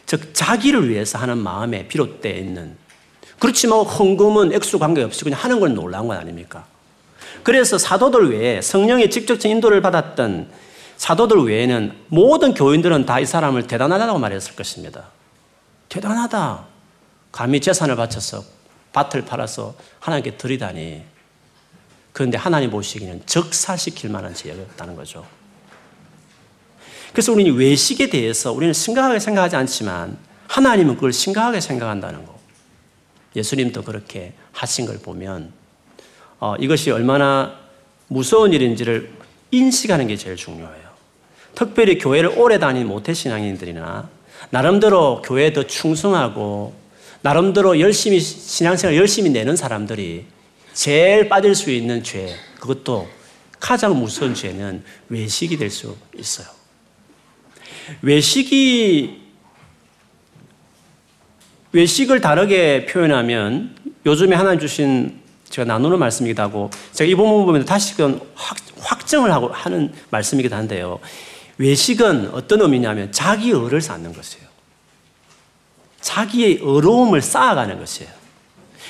[0.06, 2.76] 즉 자기를 위해서 하는 마음에 비롯되어 있는
[3.40, 6.66] 그렇지만 헌금은 액수 관계없이 그냥 하는 건 놀라운 건 아닙니까?
[7.42, 10.48] 그래서 사도들 외에 성령의 직접적 인도를 받았던
[10.98, 15.06] 사도들 외에는 모든 교인들은 다 이 사람을 대단하다고 말했을 것입니다.
[15.88, 16.66] 대단하다.
[17.32, 18.44] 감히 재산을 바쳐서
[18.92, 21.02] 밭을 팔아서 하나님께 드리다니.
[22.12, 25.24] 그런데 하나님 보시기에는 적사시킬 만한 죄였다는 거죠.
[27.12, 32.39] 그래서 우리는 외식에 대해서 우리는 심각하게 생각하지 않지만 하나님은 그걸 심각하게 생각한다는 거.
[33.36, 35.52] 예수님도 그렇게 하신 걸 보면
[36.38, 37.58] 어, 이것이 얼마나
[38.08, 39.12] 무서운 일인지를
[39.50, 40.90] 인식하는 게 제일 중요해요.
[41.54, 44.08] 특별히 교회를 오래 다닌 모태 신앙인들이나
[44.50, 46.74] 나름대로 교회에 더 충성하고
[47.22, 50.24] 나름대로 열심히 신앙생활 열심히 내는 사람들이
[50.72, 53.08] 제일 빠질 수 있는 죄, 그것도
[53.58, 56.46] 가장 무서운 죄는 외식이 될 수 있어요.
[58.02, 59.19] 외식이
[61.72, 68.20] 외식을 다르게 표현하면 요즘에 하나님 주신 제가 나누는 말씀이기도 하고 제가 이 본문 보면 다시금
[68.78, 70.98] 확정을 하고 하는 말씀이기도 한데요.
[71.58, 74.46] 외식은 어떤 의미냐면 자기 의를 쌓는 것이에요.
[76.00, 78.10] 자기의 어려움을 쌓아가는 것이에요.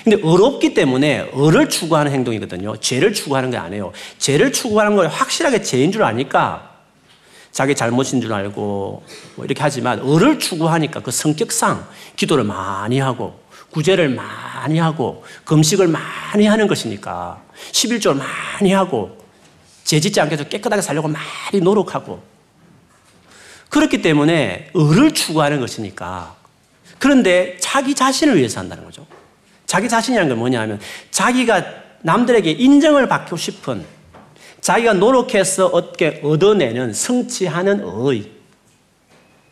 [0.04, 2.76] 근데 어렵기 때문에 어를 추구하는 행동이거든요.
[2.78, 3.92] 죄를 추구하는 게 아니에요.
[4.18, 6.69] 죄를 추구하는 걸 확실하게 죄인 줄 아니까
[7.52, 9.02] 자기 잘못인 줄 알고
[9.36, 11.86] 뭐 이렇게 하지만 어를 추구하니까 그 성격상
[12.16, 19.18] 기도를 많이 하고 구제를 많이 하고 금식을 많이 하는 것이니까 11조를 많이 하고
[19.84, 22.22] 죄짓지 않게 해서 깨끗하게 살려고 많이 노력하고
[23.68, 26.36] 그렇기 때문에 을을 추구하는 것이니까
[26.98, 29.06] 그런데 자기 자신을 위해서 한다는 거죠.
[29.66, 31.64] 자기 자신이라는 건 뭐냐 하면 자기가
[32.02, 33.84] 남들에게 인정을 받고 싶은
[34.60, 38.30] 자기가 노력해서 얻게 얻어내는 성취하는 의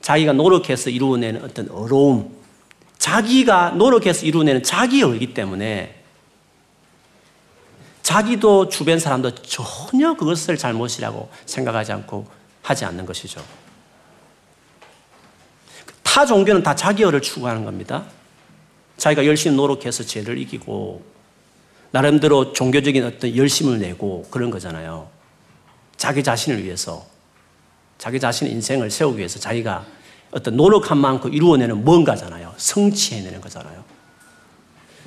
[0.01, 2.37] 자기가 노력해서 이루어내는 어떤 어로움
[2.99, 5.95] 자기가 노력해서 이루어내는 자기이기 때문에
[8.03, 12.27] 자기도 주변 사람도 전혀 그것을 잘못이라고 생각하지 않고
[12.63, 13.43] 하지 않는 것이죠.
[16.03, 18.05] 타 종교는 다 자기어를 추구하는 겁니다.
[18.97, 21.03] 자기가 열심히 노력해서 죄를 이기고
[21.91, 25.09] 나름대로 종교적인 어떤 열심을 내고 그런 거잖아요.
[25.97, 27.07] 자기 자신을 위해서
[27.97, 29.85] 자기 자신의 인생을 세우기 위해서 자기가
[30.31, 32.55] 어떤 노력한 만큼 이루어내는 뭔가잖아요.
[32.57, 33.83] 성취해내는 거잖아요.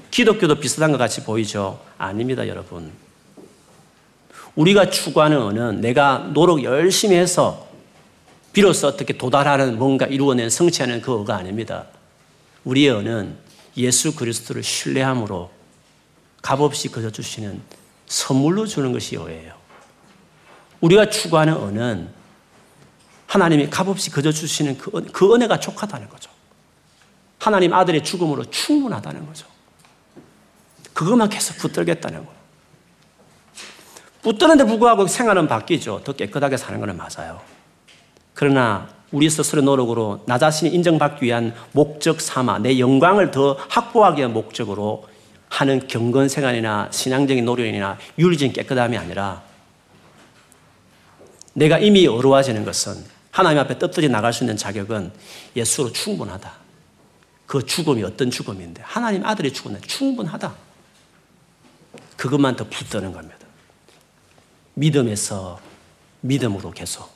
[0.10, 1.80] 기독교도 비슷한 것 같이 보이죠?
[1.98, 2.92] 아닙니다, 여러분.
[4.56, 7.68] 우리가 추구하는 언은 내가 노력 열심히 해서
[8.52, 11.86] 비로소 어떻게 도달하는 뭔가 이루어낸 성취하는 그 어가 아닙니다.
[12.66, 13.38] 우리의 언은
[13.78, 15.50] 예수 그리스도를 신뢰함으로
[16.42, 17.62] 값없이 거저 주시는
[18.08, 19.54] 선물로 주는 것이 의예요.
[20.82, 22.10] 우리가 추구하는 은은
[23.28, 26.30] 하나님이 값없이 거저 주시는 그, 은, 그 은혜가 족하다는 거죠.
[27.40, 29.48] 하나님 아들의 죽음으로 충분하다는 거죠.
[30.94, 32.42] 그것만 계속 붙들겠다는 거예요.
[34.22, 36.02] 붙드는데 불구하고 생활은 바뀌죠.
[36.04, 37.42] 더 깨끗하게 사는 것은 맞아요.
[38.34, 44.34] 그러나 우리 스스로 노력으로 나 자신이 인정받기 위한 목적 삼아 내 영광을 더 확보하기 위한
[44.34, 45.08] 목적으로
[45.52, 49.44] 하는 경건 생활이나 신앙적인 노력이나 윤리적인 깨끗함이 아니라
[51.54, 55.12] 내가 이미 어려워지는 것은 하나님 앞에 떳떳이 나갈 수 있는 자격은
[55.58, 56.52] 예수로 충분하다.
[57.46, 60.56] 그 죽음이 어떤 죽음인데 하나님 아들의 죽음은 충분하다.
[62.16, 63.38] 그것만 더 붙드는 겁니다.
[64.76, 65.60] 믿음에서
[66.22, 67.12] 믿음으로 계속.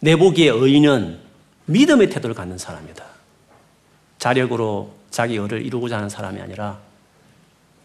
[0.00, 1.20] 내 보기에 의인은
[1.66, 3.04] 믿음의 태도를 갖는 사람이다.
[4.18, 6.80] 자력으로 자기 의를 이루고자 하는 사람이 아니라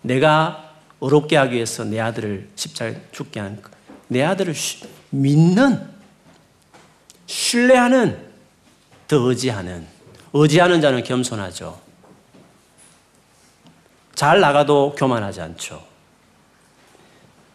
[0.08, 4.54] 내가 어렵게 하기 위해서 내 아들을 십자가에 죽게 한 내 아들을
[5.10, 5.88] 믿는
[7.26, 8.28] 신뢰하는
[9.08, 9.86] 더 의지하는
[10.34, 11.80] 의지하는 자는 겸손하죠.
[14.16, 15.86] 잘 나가도 교만하지 않죠.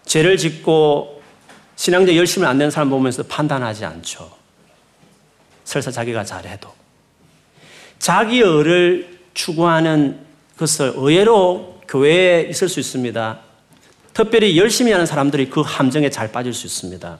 [0.04, 1.22] 죄를 짓고
[1.76, 4.30] 신앙적 열심을 안 내는 사람 보면서 판단하지 않죠.
[5.64, 6.72] 설사 자기가 잘해도.
[7.98, 10.24] 자기 의를 추구하는
[10.58, 13.40] 것을 의외로 교회에 있을 수 있습니다.
[14.14, 17.18] 특별히 열심히 하는 사람들이 그 함정에 잘 빠질 수 있습니다.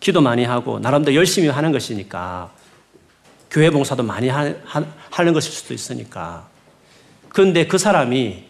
[0.00, 2.52] 기도 많이 하고 나름대로 열심히 하는 것이니까
[3.50, 6.48] 교회 봉사도 많이 하, 는 것일 수도 있으니까
[7.28, 8.44] 그런데 그 사람이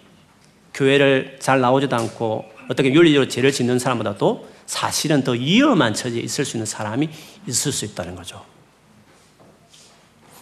[0.72, 6.56] 교회를 잘 나오지도 않고 어떻게 윤리적으로 죄를 짓는 사람보다도 사실은 더 위험한 처지에 있을 수
[6.56, 7.10] 있는 사람이
[7.46, 8.42] 있을 수 있다는 거죠.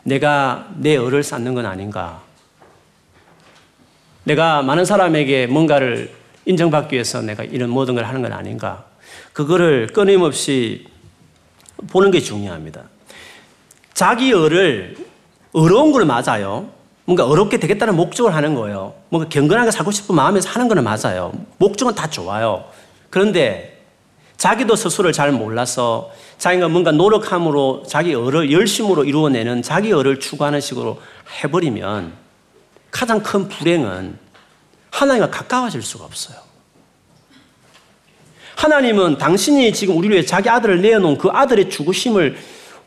[0.05, 2.23] 내가 내 을을 쌓는 건 아닌가.
[4.25, 6.13] 내가 많은 사람에게 뭔가를
[6.45, 8.85] 인정받기 위해서 내가 이런 모든 걸 하는 건 아닌가.
[9.33, 10.87] 그거를 끊임없이
[11.91, 12.85] 보는 게 중요합니다.
[13.95, 14.97] 자기 을을
[15.53, 16.69] 어려운 걸 맞아요.
[17.05, 18.95] 뭔가 어렵게 되겠다는 목적을 하는 거예요.
[19.09, 21.33] 뭔가 경건하게 살고 싶은 마음에서 하는 거는 맞아요.
[21.59, 22.65] 목적은 다 좋아요.
[23.11, 23.83] 그런데
[24.37, 31.01] 자기도 스스로를 잘 몰라서 자기가 뭔가 노력함으로 자기 을을 열심으로 이루어내는 자기 을을 추구하는 식으로
[31.43, 32.13] 해버리면
[32.93, 34.17] 가장 큰 불행은
[34.91, 36.37] 하나님과 가까워질 수가 없어요.
[38.55, 42.37] 하나님은 당신이 지금 우리를 위해 자기 아들을 내어놓은 그 아들의 죽으심을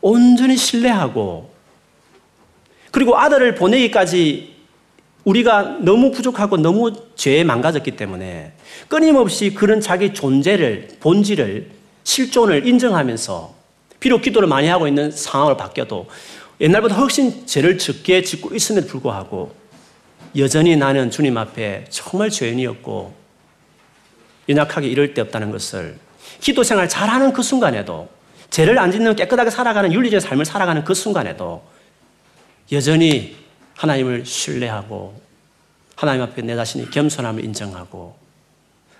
[0.00, 1.50] 온전히 신뢰하고
[2.92, 4.56] 그리고 아들을 보내기까지
[5.24, 8.52] 우리가 너무 부족하고 너무 죄에 망가졌기 때문에
[8.88, 11.72] 끊임없이 그런 자기 존재를, 본질을,
[12.04, 13.54] 실존을 인정하면서
[13.98, 16.06] 비록 기도를 많이 하고 있는 상황을 바뀌어도
[16.60, 19.65] 옛날보다 훨씬 죄를 적게 짓고 있음에도 불구하고
[20.36, 23.14] 여전히 나는 주님 앞에 정말 죄인이었고
[24.48, 25.98] 연약하게 이럴 데 없다는 것을
[26.40, 28.08] 기도 생활 잘하는 그 순간에도
[28.50, 31.64] 죄를 안 짓는 깨끗하게 살아가는 윤리적 삶을 살아가는 그 순간에도
[32.72, 33.36] 여전히
[33.76, 35.20] 하나님을 신뢰하고
[35.96, 38.16] 하나님 앞에 내 자신이 겸손함을 인정하고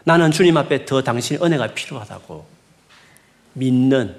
[0.05, 2.47] 나는 주님 앞에 더 당신의 은혜가 필요하다고
[3.55, 4.17] 믿는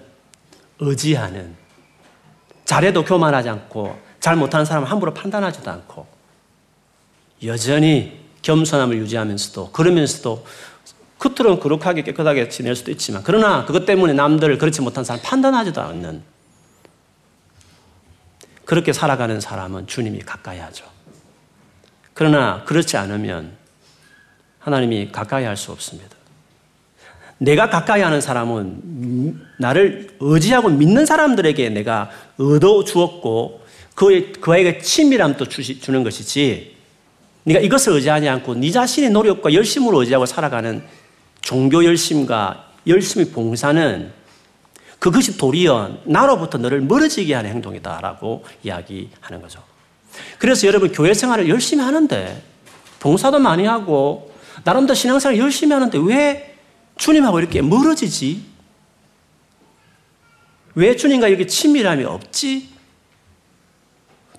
[0.79, 1.55] 의지하는
[2.65, 6.16] 잘해도 교만하지 않고 잘 못하는 사람을 함부로 판단하지도 않고
[7.43, 10.45] 여전히 겸손함을 유지하면서도 그러면서도
[11.19, 16.21] 겉으로는 거룩하게 깨끗하게 지낼 수도 있지만 그러나 그것 때문에 남들을 그렇지 못한 사람 판단하지도 않는
[18.65, 20.85] 그렇게 살아가는 사람은 주님이 가까이 하죠.
[22.13, 23.55] 그러나 그렇지 않으면
[24.59, 26.17] 하나님이 가까이 할 수 없습니다.
[27.39, 33.61] 내가 가까이 하는 사람은 나를 의지하고 믿는 사람들에게 내가 얻어 주었고
[33.95, 36.76] 그, 그에게 친밀함도 주시, 주는 것이지
[37.47, 40.83] 네가 이것을 의지하지 않고 네 자신의 노력과 열심으로 의지하고 살아가는
[41.39, 44.11] 종교 열심과 열심히 봉사는
[44.99, 49.63] 그것이 도리어 나로부터 너를 멀어지게 하는 행동이다라고 이야기하는 거죠.
[50.39, 52.43] 그래서 여러분 교회 생활을 열심히 하는데
[52.99, 54.33] 봉사도 많이 하고
[54.65, 56.57] 나름대로 신앙생활 열심히 하는데 왜
[56.97, 58.43] 주님하고 이렇게 멀어지지?
[60.75, 62.76] 왜 주님과 이렇게 친밀함이 없지?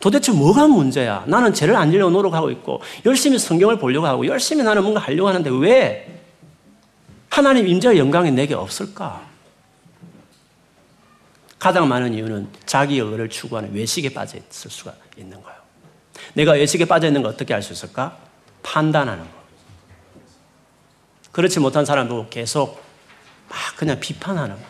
[0.00, 1.24] 도대체 뭐가 문제야?
[1.26, 5.50] 나는 죄를 안 지려고 노력하고 있고 열심히 성경을 보려고 하고 열심히 나는 뭔가 하려고 하는데
[5.50, 6.22] 왜
[7.30, 9.26] 하나님 임재의 영광이 내게 없을까?
[11.58, 15.58] 가장 많은 이유는 자기 의를 추구하는 외식에 빠져 있을 수가 있는 거예요.
[16.34, 18.16] 내가 외식에 빠져 있는 걸 어떻게 알 수 있을까?
[18.62, 19.30] 판단하는 거.
[21.32, 22.80] 그렇지 못한 사람도 계속
[23.48, 24.62] 막 그냥 비판하는 거.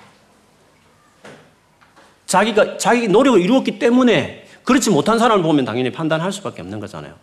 [2.27, 7.15] 자기가 자기 노력을 이루었기 때문에 그렇지 못한 사람을 보면 당연히 판단할 수밖에 없는 거잖아요.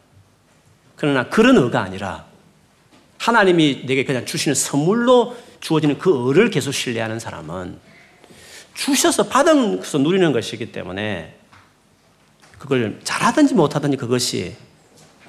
[0.95, 2.25] 그러나 그런 의가 아니라
[3.19, 7.77] 하나님이 내게 그냥 주시는 선물로 주어지는 그 을을 계속 신뢰하는 사람은
[8.73, 11.35] 주셔서 받아서 누리는 것이기 때문에
[12.57, 14.55] 그걸 잘하든지 못하든지 그것이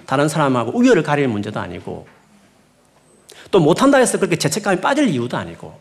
[0.06, 2.08] 다른 사람하고 우열을 가릴 문제도 아니고
[3.50, 5.78] 또 못한다 해서 그렇게 죄책감이 빠질 이유도 아니고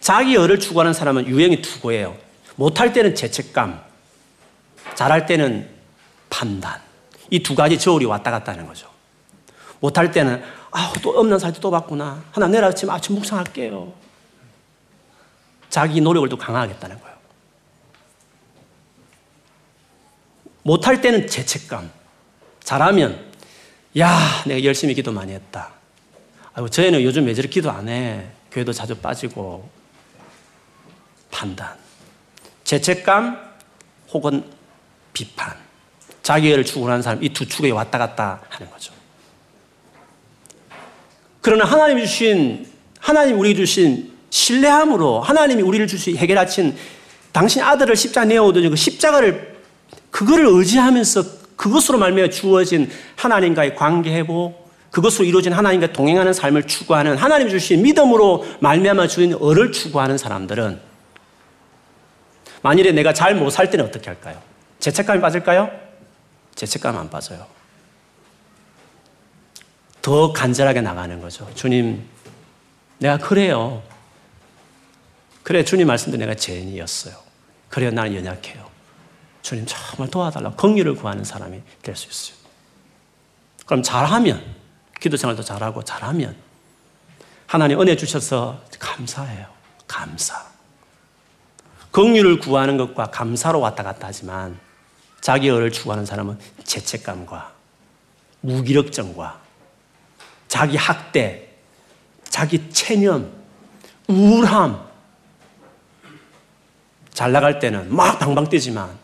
[0.00, 2.16] 자기 열을 추구하는 사람은 유형이 두 개예요.
[2.56, 3.89] 못할 때는 죄책감,
[5.00, 5.66] 잘할 때는
[6.28, 6.78] 판단.
[7.30, 8.86] 이 두 가지 저울이 왔다 갔다 하는 거죠.
[9.80, 10.42] 못할 때는
[10.72, 12.22] 아, 또 없는 살도 또 받구나.
[12.32, 13.94] 하나 내일 아침 묵상할게요.
[15.70, 17.16] 자기 노력을 또 강화하겠다는 거예요.
[20.64, 21.90] 못할 때는 죄책감.
[22.62, 23.24] 잘하면
[23.98, 25.70] 야, 내가 열심히 기도 많이 했다.
[26.52, 28.26] 아이고, 저희는 요즘 왜 저렇게 기도 안 해?
[28.52, 29.66] 교회도 자주 빠지고.
[31.30, 31.74] 판단.
[32.64, 33.50] 죄책감
[34.12, 34.59] 혹은
[35.12, 35.54] 비판.
[36.22, 38.92] 자기를 추구하는 사람, 이 두 축에 왔다 갔다 하는 거죠.
[41.40, 42.66] 그러나 하나님이 주신,
[42.98, 46.76] 하나님 우리 주신 신뢰함으로 하나님이 우리를 주신 해결하신
[47.32, 49.56] 당신 아들을 십자가 내어오더니 그 십자가를
[50.10, 57.48] 그거를 의지하면서 그것으로 말미암아 주어진 하나님과의 관계 회복, 그것으로 이루어진 하나님과 동행하는 삶을 추구하는 하나님
[57.48, 60.80] 주신 믿음으로 말미암아 주인 을을 추구하는 사람들은
[62.62, 64.40] 만일에 내가 잘 못 살 때는 어떻게 할까요?
[64.80, 65.70] 죄책감이 빠질까요?
[66.54, 67.46] 죄책감 안 빠져요.
[70.02, 71.48] 더 간절하게 나가는 거죠.
[71.54, 72.06] 주님,
[72.98, 73.82] 내가 그래요.
[75.42, 77.14] 그래, 주님 말씀도 내가 죄인이었어요.
[77.68, 78.68] 그래요, 나는 연약해요.
[79.42, 82.40] 주님 정말 도와달라고 긍휼을 구하는 사람이 될 수 있어요.
[83.66, 84.42] 그럼 잘하면
[85.00, 86.36] 기도 생활도 잘하고 잘하면
[87.46, 89.46] 하나님 은혜 주셔서 감사해요.
[89.86, 90.44] 감사.
[91.90, 94.58] 긍휼을 구하는 것과 감사로 왔다 갔다 하지만
[95.20, 97.52] 자기 의를 추구하는 사람은 죄책감과
[98.40, 99.40] 무기력증과
[100.48, 101.48] 자기 학대,
[102.24, 103.30] 자기 체념,
[104.08, 104.88] 우울함.
[107.12, 108.98] 잘 나갈 때는 막 방방 뛰지만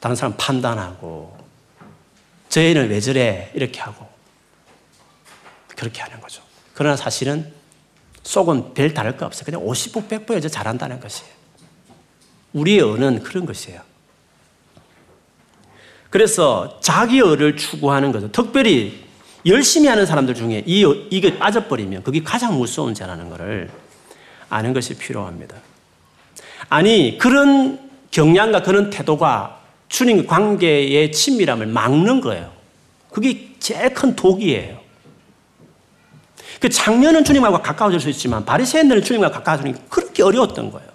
[0.00, 1.38] 다른 사람 판단하고
[2.48, 4.08] 저 애는 왜 저래 이렇게 하고
[5.68, 6.42] 그렇게 하는 거죠.
[6.74, 7.52] 그러나 사실은
[8.24, 9.44] 속은 별 다를 거 없어요.
[9.44, 11.32] 그냥 50보 100보 여자 잘한다는 것이에요.
[12.52, 13.87] 우리의 언은 그런 것이에요.
[16.10, 18.30] 그래서 자기 의를 추구하는 거죠.
[18.32, 19.04] 특별히
[19.46, 23.70] 열심히 하는 사람들 중에 이, 이게 빠져버리면 그게 가장 무서운 죄라는 것을
[24.48, 25.56] 아는 것이 필요합니다.
[26.68, 27.78] 아니, 그런
[28.10, 32.52] 경향과 그런 태도가 주님 관계의 친밀함을 막는 거예요.
[33.10, 34.78] 그게 제일 큰 독이에요.
[36.60, 40.87] 그 장년은 주님하고 가까워질 수 있지만 바리새인들은 주님과 가까워지는 게 그렇게 어려웠던 거예요.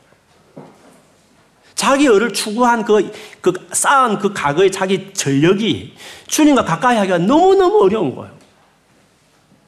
[1.75, 3.11] 자기 의를 추구한 그,
[3.41, 5.95] 그 쌓은 그 과거의 자기 전력이
[6.27, 8.33] 주님과 가까이 하기가 너무너무 어려운 거예요.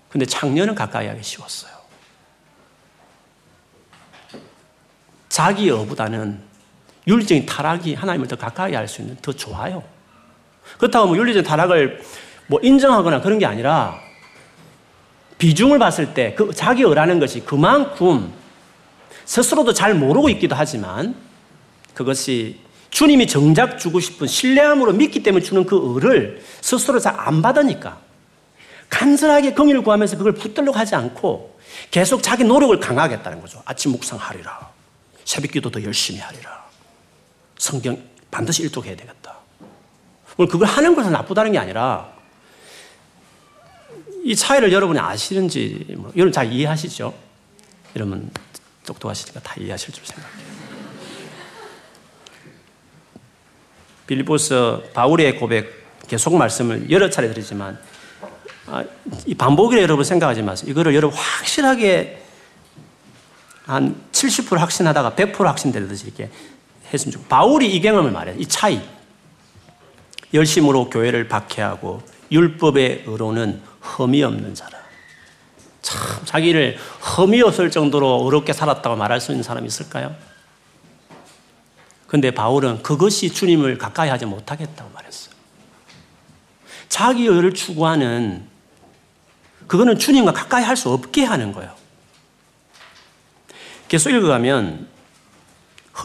[0.10, 1.74] 근데 장년은 가까이 하기 쉬웠어요.
[5.30, 6.39] 자기 여보다는
[7.08, 9.84] 윤리적인 타락이 하나님을 더 가까이 할 수 있는 더 좋아요.
[10.78, 12.01] 그렇다고 뭐 윤리적인 타락을
[12.47, 13.99] 뭐 인정하거나 그런 게 아니라
[15.38, 18.32] 비중을 봤을 때 그 자기 의라는 것이 그만큼
[19.26, 21.16] 스스로도 잘 모르고 있기도 하지만
[21.95, 22.59] 그것이
[22.91, 27.99] 주님이 정작 주고 싶은 신뢰함으로 믿기 때문에 주는 그 의를 스스로 잘 안 받으니까
[28.89, 31.59] 간절하게 긍휼을 구하면서 그걸 붙들려고 하지 않고
[31.91, 33.61] 계속 자기 노력을 강하겠다는 거죠.
[33.65, 34.69] 아침 묵상하리라.
[35.25, 36.65] 새벽 기도 더 열심히 하리라.
[37.57, 37.97] 성경
[38.29, 39.37] 반드시 일독해야 되겠다.
[40.37, 42.13] 오늘 그걸 하는 것은 나쁘다는 게 아니라
[44.23, 47.13] 이 차이를 여러분이 아시는지 뭐, 여러분 잘 이해하시죠?
[47.95, 48.29] 여러분
[48.85, 50.55] 똑똑하시니까 다 이해하실 줄 생각해요.
[54.08, 57.80] 빌리보스 바울의 고백 계속 말씀을 여러 차례 드리지만
[58.68, 58.84] 아,
[59.26, 60.70] 이 반복이라 여러분 생각하지 마세요.
[60.72, 62.24] 이거를 여러분 확실하게
[63.66, 66.30] 한 70% 확신하다가 100% 확신되듯이 이렇게
[66.93, 68.36] 했으면 좋겠고 바울이 이 경험을 말해요.
[68.39, 68.82] 이 차이.
[70.34, 72.01] 열심으로 교회를 박해하고
[72.32, 74.78] 율법의 의로는 흠이 없는 자라.
[75.82, 80.16] 참 자기를 흠이 없을 정도로 어렵게 살았다고 말할 수 있는 사람이 있을까요?
[82.16, 85.36] 근데 바울은 그것이 주님을 가까이 하지 못하겠다고 말했어요.
[86.88, 88.45] 자기 의를 추구하는
[89.68, 91.74] 그거는 주님과 가까이 할 수 없게 하는 거예요.
[93.89, 94.88] 계속 읽어가면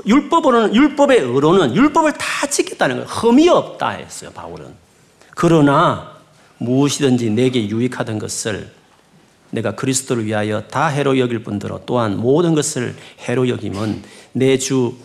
[0.05, 3.09] 율법으로는 율법의 의로는 율법을 다 지켰다는 거예요.
[3.09, 4.75] 흠이 없다 했어요, 바울은.
[5.37, 6.17] 그러나
[6.59, 8.73] 무엇이든지 내게 유익하던 것을
[9.51, 12.97] 내가 그리스도를 위하여 다 해로 여길 뿐더러 또한 모든 것을
[13.29, 14.03] 해로 여김은
[14.33, 14.97] 내 주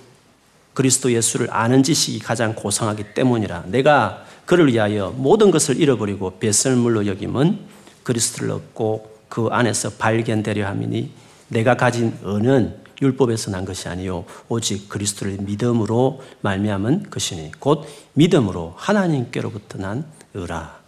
[0.76, 7.60] 그리스도 예수를 아는 지식이 가장 고상하기 때문이라 내가 그를 위하여 모든 것을 잃어버리고 배설물로 여김은
[8.04, 11.12] 그리스도를 얻고 그 안에서 발견되려 함이니
[11.48, 19.80] 내가 가진 은은 율법에서 난 것이 아니요 오직 그리스도를 믿음으로 말미암은 것이니 곧 믿음으로 하나님께로부터
[19.80, 20.80] 난 의라.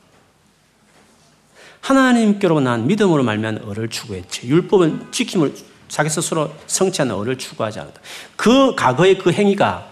[1.82, 4.48] 하나님께로 난 믿음으로 말미암은 의를 추구했지.
[4.48, 5.54] 율법은 지킴을
[5.88, 8.02] 자기 스스로 성취하는 의를 추구하지 않았다.
[8.36, 9.92] 그 과거의 그 행위가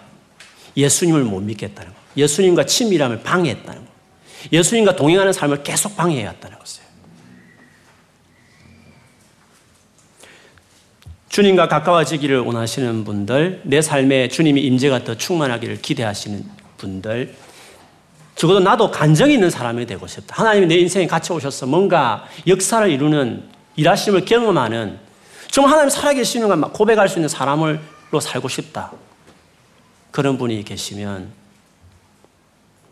[0.75, 1.97] 예수님을 못 믿겠다는 거.
[2.17, 3.87] 예수님과 친밀함을 방해했다는 거.
[4.51, 6.85] 예수님과 동행하는 삶을 계속 방해해왔다는 것이에요.
[11.29, 16.45] 주님과 가까워지기를 원하시는 분들, 내 삶에 주님이 임재가 더 충만하기를 기대하시는
[16.77, 17.35] 분들,
[18.35, 20.35] 적어도 나도 간정이 있는 사람이 되고 싶다.
[20.37, 23.43] 하나님이 내 인생에 같이 오셔서 뭔가 역사를 이루는
[23.75, 24.99] 일하심을 경험하는
[25.55, 28.91] 정말 하나님 살아계시는 걸 고백할 수 있는 사람으로 살고 싶다.
[30.11, 31.31] 그런 분이 계시면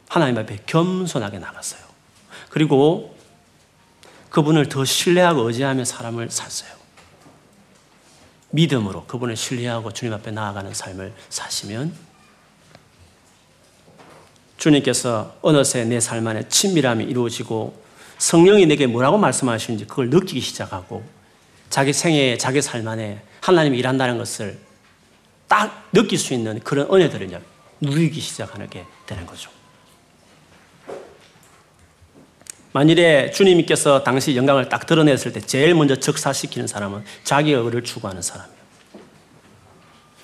[0.08, 1.82] 하나님 앞에 겸손하게 나갔어요.
[2.50, 3.18] 그리고
[4.30, 6.72] 그분을 더 신뢰하고 의지하며 사람을 샀어요.
[8.52, 11.94] 믿음으로 그분을 신뢰하고 주님 앞에 나아가는 삶을 사시면
[14.56, 17.84] 주님께서 어느새 내 삶 안에 친밀함이 이루어지고
[18.20, 21.23] 성령이 내게 뭐라고 말씀하시는지 그걸 느끼기 시작하고
[21.74, 24.60] 자기 생애에 자기 삶 안에 하나님이 일한다는 것을
[25.48, 27.42] 딱 느낄 수 있는 그런 은혜들을
[27.82, 29.50] 누리기 시작하게 되는 거죠.
[32.74, 38.60] 만일에 주님께서 당시 영광을 딱 드러냈을 때 제일 먼저 적사시키는 사람은 자기의 의를 추구하는 사람이에요.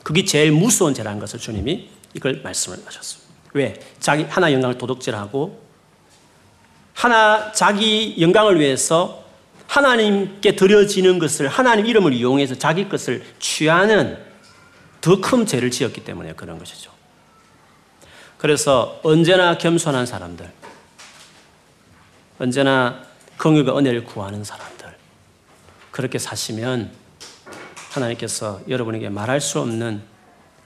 [0.04, 3.34] 그게 제일 무서운 죄라는 것을 주님이 이걸 말씀을 하셨습니다.
[3.54, 3.74] 왜?
[4.00, 5.64] 자기 하나 영광을 도둑질하고
[6.94, 9.29] 하나 자기 영광을 위해서
[9.70, 14.18] 하나님께 드려지는 것을 하나님 이름을 이용해서 자기 것을 취하는
[15.00, 16.92] 더 큰 죄를 지었기 때문에 그런 것이죠.
[18.40, 20.52] 그래서 언제나 겸손한 사람들,
[22.40, 23.04] 언제나
[23.38, 24.96] 긍휼과 은혜를 구하는 사람들
[25.92, 26.92] 그렇게 사시면
[27.92, 30.02] 하나님께서 여러분에게 말할 수 없는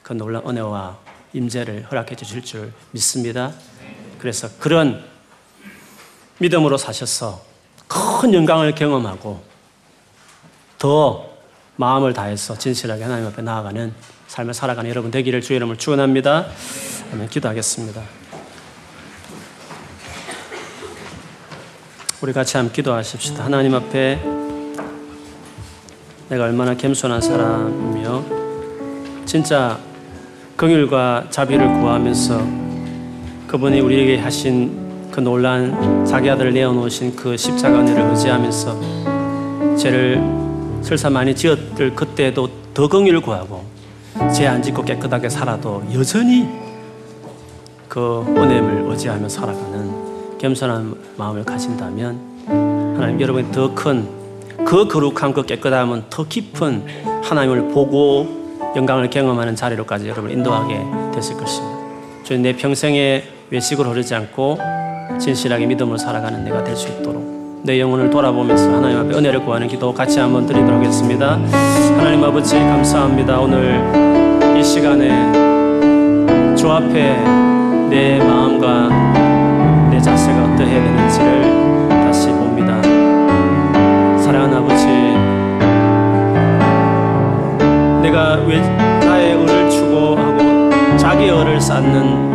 [0.02, 0.98] 그 놀라운 은혜와
[1.34, 3.54] 임재를 허락해 주실 줄 믿습니다.
[4.18, 5.04] 그래서 그런
[6.40, 7.53] 믿음으로 사셔서
[7.88, 9.42] 큰 영광을 경험하고
[10.78, 11.30] 더
[11.76, 13.94] 마음을 다해서 진실하게 하나님 앞에 나아가는
[14.28, 16.48] 삶을 살아가는 여러분 되기를 주의 이름을 축원합니다.
[17.30, 18.02] 기도하겠습니다.
[22.22, 23.44] 우리 같이 함께 기도하십시다.
[23.44, 24.20] 하나님 앞에
[26.30, 28.24] 내가 얼마나 겸손한 사람이며
[29.26, 29.78] 진짜
[30.56, 32.40] 긍휼과 자비를 구하면서
[33.48, 34.83] 그분이 우리에게 하신
[35.14, 40.20] 그 놀란 자기 아들을 내어놓으신 그 십자가 은혜를 의지하면서 죄를
[40.82, 43.64] 설사 많이 지었을 그때도 더 긍휼을 구하고
[44.34, 46.50] 죄 안 짓고 깨끗하게 살아도 여전히
[47.88, 54.24] 그 은혜를 의지하며 살아가는 겸손한 마음을 가진다면 하나님 여러분이 더 큰
[54.66, 56.86] 그 거룩함 그 깨끗함은 더 깊은
[57.24, 60.80] 하나님을 보고 영광을 경험하는 자리로까지 여러분을 인도하게
[61.14, 61.78] 됐을 것입니다.
[62.24, 64.58] 주님 내 평생에 외식을 흐르지 않고
[65.24, 67.24] 진실하게 믿음으로 살아가는 내가 될 수 있도록
[67.64, 71.40] 내 영혼을 돌아보면서 하나님 앞에 은혜를 구하는 기도 같이 한번 드리도록 하겠습니다.
[71.98, 73.40] 하나님 아버지 감사합니다.
[73.40, 73.80] 오늘
[74.60, 77.16] 이 시간에 주 앞에
[77.90, 79.14] 내 마음과
[80.02, 82.82] 자세가 어떠해야 되는지를 다시 봅니다.
[84.22, 84.86] 사랑하는 아버지,
[88.02, 88.60] 내가 왜
[89.00, 92.33] 나의 의를 추구하고 자기 의를 쌓는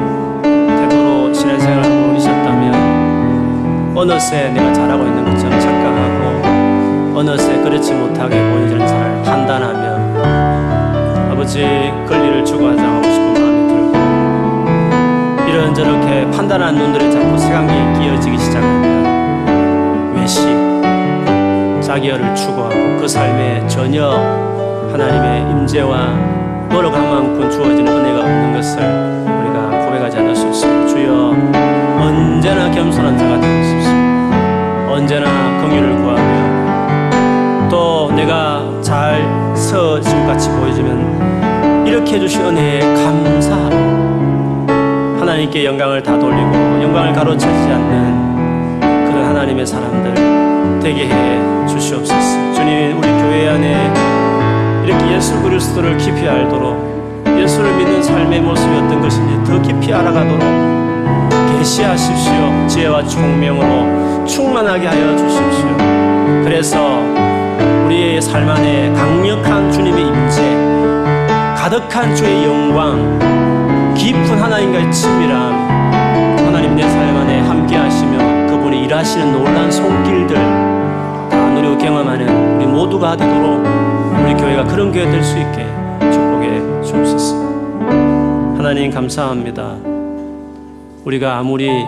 [3.98, 12.80] 어느새 내가 잘하고 있는 것처럼 착각하고 어느새 그렇지 못하게 보이는 사람을 판단하며 아버지 권리를 추구하자
[12.80, 13.28] 하고 싶은
[15.48, 20.46] 이런저렇게 판단하는 눈들이 자꾸 세간기 끼어지기 시작하면 외식,
[21.82, 24.08] 자기어를 추구하고 그 삶에 전혀
[24.92, 30.57] 하나님의 임재와 노력한 만큼 주어지는 은혜가 없는 것을 우리가 고백하지 않을 수 있습니다.
[42.18, 43.76] 이렇게 해주신 은혜에 감사하고
[45.20, 52.52] 하나님께 영광을 다 돌리고 영광을 가로채지 않는 그런 하나님의 사람들 되게 해 주시옵소서.
[52.54, 53.92] 주님 우리 교회 안에
[54.84, 60.40] 이렇게 예수 그리스도를 깊이 알도록 예수를 믿는 삶의 모습이 어떤 것인지 더 깊이 알아가도록
[61.58, 62.66] 계시하십시오.
[62.66, 65.76] 지혜와 총명으로 충만하게 하여 주십시오.
[66.42, 67.00] 그래서
[67.86, 70.67] 우리의 삶 안에 강력한 주님의 임재,
[71.68, 75.52] 가득한 주의 영광, 깊은 하나님과의 친밀함,
[76.46, 80.34] 하나님 내 삶 안에 함께 하시며 그분이 일하시는 놀란 손길들
[81.28, 83.66] 다 누리고 경험하는 우리 모두가 되도록
[84.18, 85.66] 우리 교회가 그런 교회 될 수 있게
[86.10, 87.36] 축복해 주옵소서.
[88.56, 89.76] 하나님 감사합니다.
[91.04, 91.84] 우리가 아무리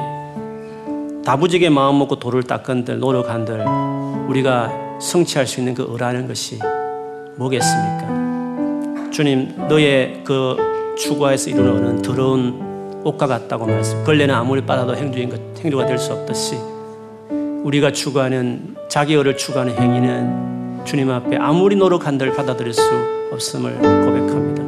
[1.25, 3.65] 다부지게 마음 먹고 돌을 닦은들 노력한들
[4.29, 4.71] 우리가
[5.01, 6.59] 성취할 수 있는 그 의라는 것이
[7.37, 8.20] 뭐겠습니까?
[9.11, 10.57] 주님 너의 그
[10.97, 14.05] 추구하에서 이루는 더러운 옷과 같다고 말씀.
[14.05, 16.57] 걸레는 아무리 빨아도 행주인 것, 행주가 될 수 없듯이
[17.65, 22.83] 우리가 추구하는 자기 의를 추구하는 행위는 주님 앞에 아무리 노력한들 받아들일 수
[23.33, 24.63] 없음을 고백합니다.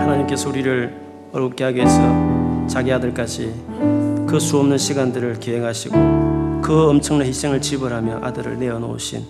[0.00, 0.94] 하나님께서 우리를
[1.32, 3.52] 어렵게 하기 위해서 자기 아들까지
[4.26, 9.24] 그 수없는 시간들을 기행하시고 그 엄청난 희생을 지불하며 아들을 내어놓으신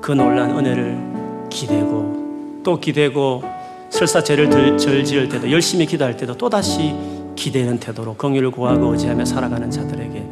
[0.00, 2.29] 그 놀란 은혜를 기대고
[2.62, 3.42] 또 기대고
[3.90, 6.94] 설사 죄를 절지을 때도 열심히 기도할 때도 또다시
[7.34, 10.24] 기대는 태도로 긍휼을 구하고 의지하며 살아가는 자들에게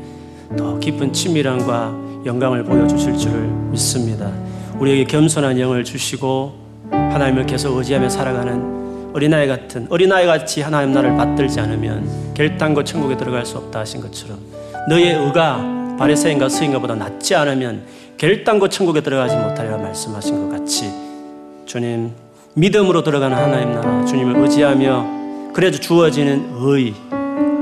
[0.57, 4.33] 더 깊은 친밀함과 영광을 보여주실 줄을 믿습니다.
[4.79, 6.53] 우리에게 겸손한 영을 주시고
[6.91, 13.45] 하나님을 계속 의지하며 살아가는 어린아이 같은 어린아이 같이 하나님 나라를 받들지 않으면 결단코 천국에 들어갈
[13.45, 14.39] 수 없다 하신 것처럼
[14.89, 17.85] 너의 의가 바리새인과 서인가보다 낫지 않으면
[18.17, 21.08] 결단코 천국에 들어가지 못하리라 말씀하신 것 같이
[21.69, 22.13] 주님
[22.55, 26.95] 믿음으로 들어가는 하나님 나라 주님을 의지하며 그래도 주어지는 의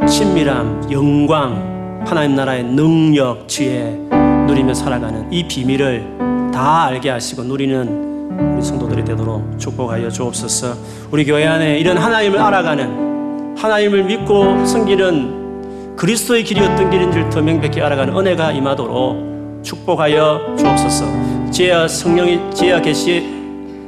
[0.06, 3.98] 친밀함 영광 하나님 나라의 능력 지혜
[4.46, 10.76] 누리며 살아가는 이 비밀을 다 알게 하시고 누리는 우리 성도들이 되도록 축복하여 주옵소서.
[11.10, 17.80] 우리 교회 안에 이런 하나님을 알아가는 하나님을 믿고 섬기는 그리스도의 길이 어떤 길인지를 더 명백히
[17.80, 21.50] 알아가는 은혜가 임하도록 축복하여 주옵소서.
[21.50, 23.35] 지혜와 성령이 지혜와 계시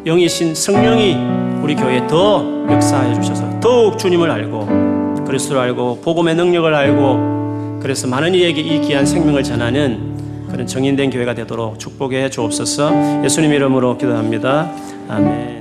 [0.09, 1.17] 영이신 성령이
[1.63, 8.35] 우리 교회에 더 역사하여 주셔서 더욱 주님을 알고 그리스도를 알고 복음의 능력을 알고 그래서 많은
[8.35, 13.23] 이에게 이 귀한 생명을 전하는 그런 정인된 교회가 되도록 축복해 주옵소서.
[13.23, 14.73] 예수님 이름으로 기도합니다.
[15.09, 15.58] 아멘.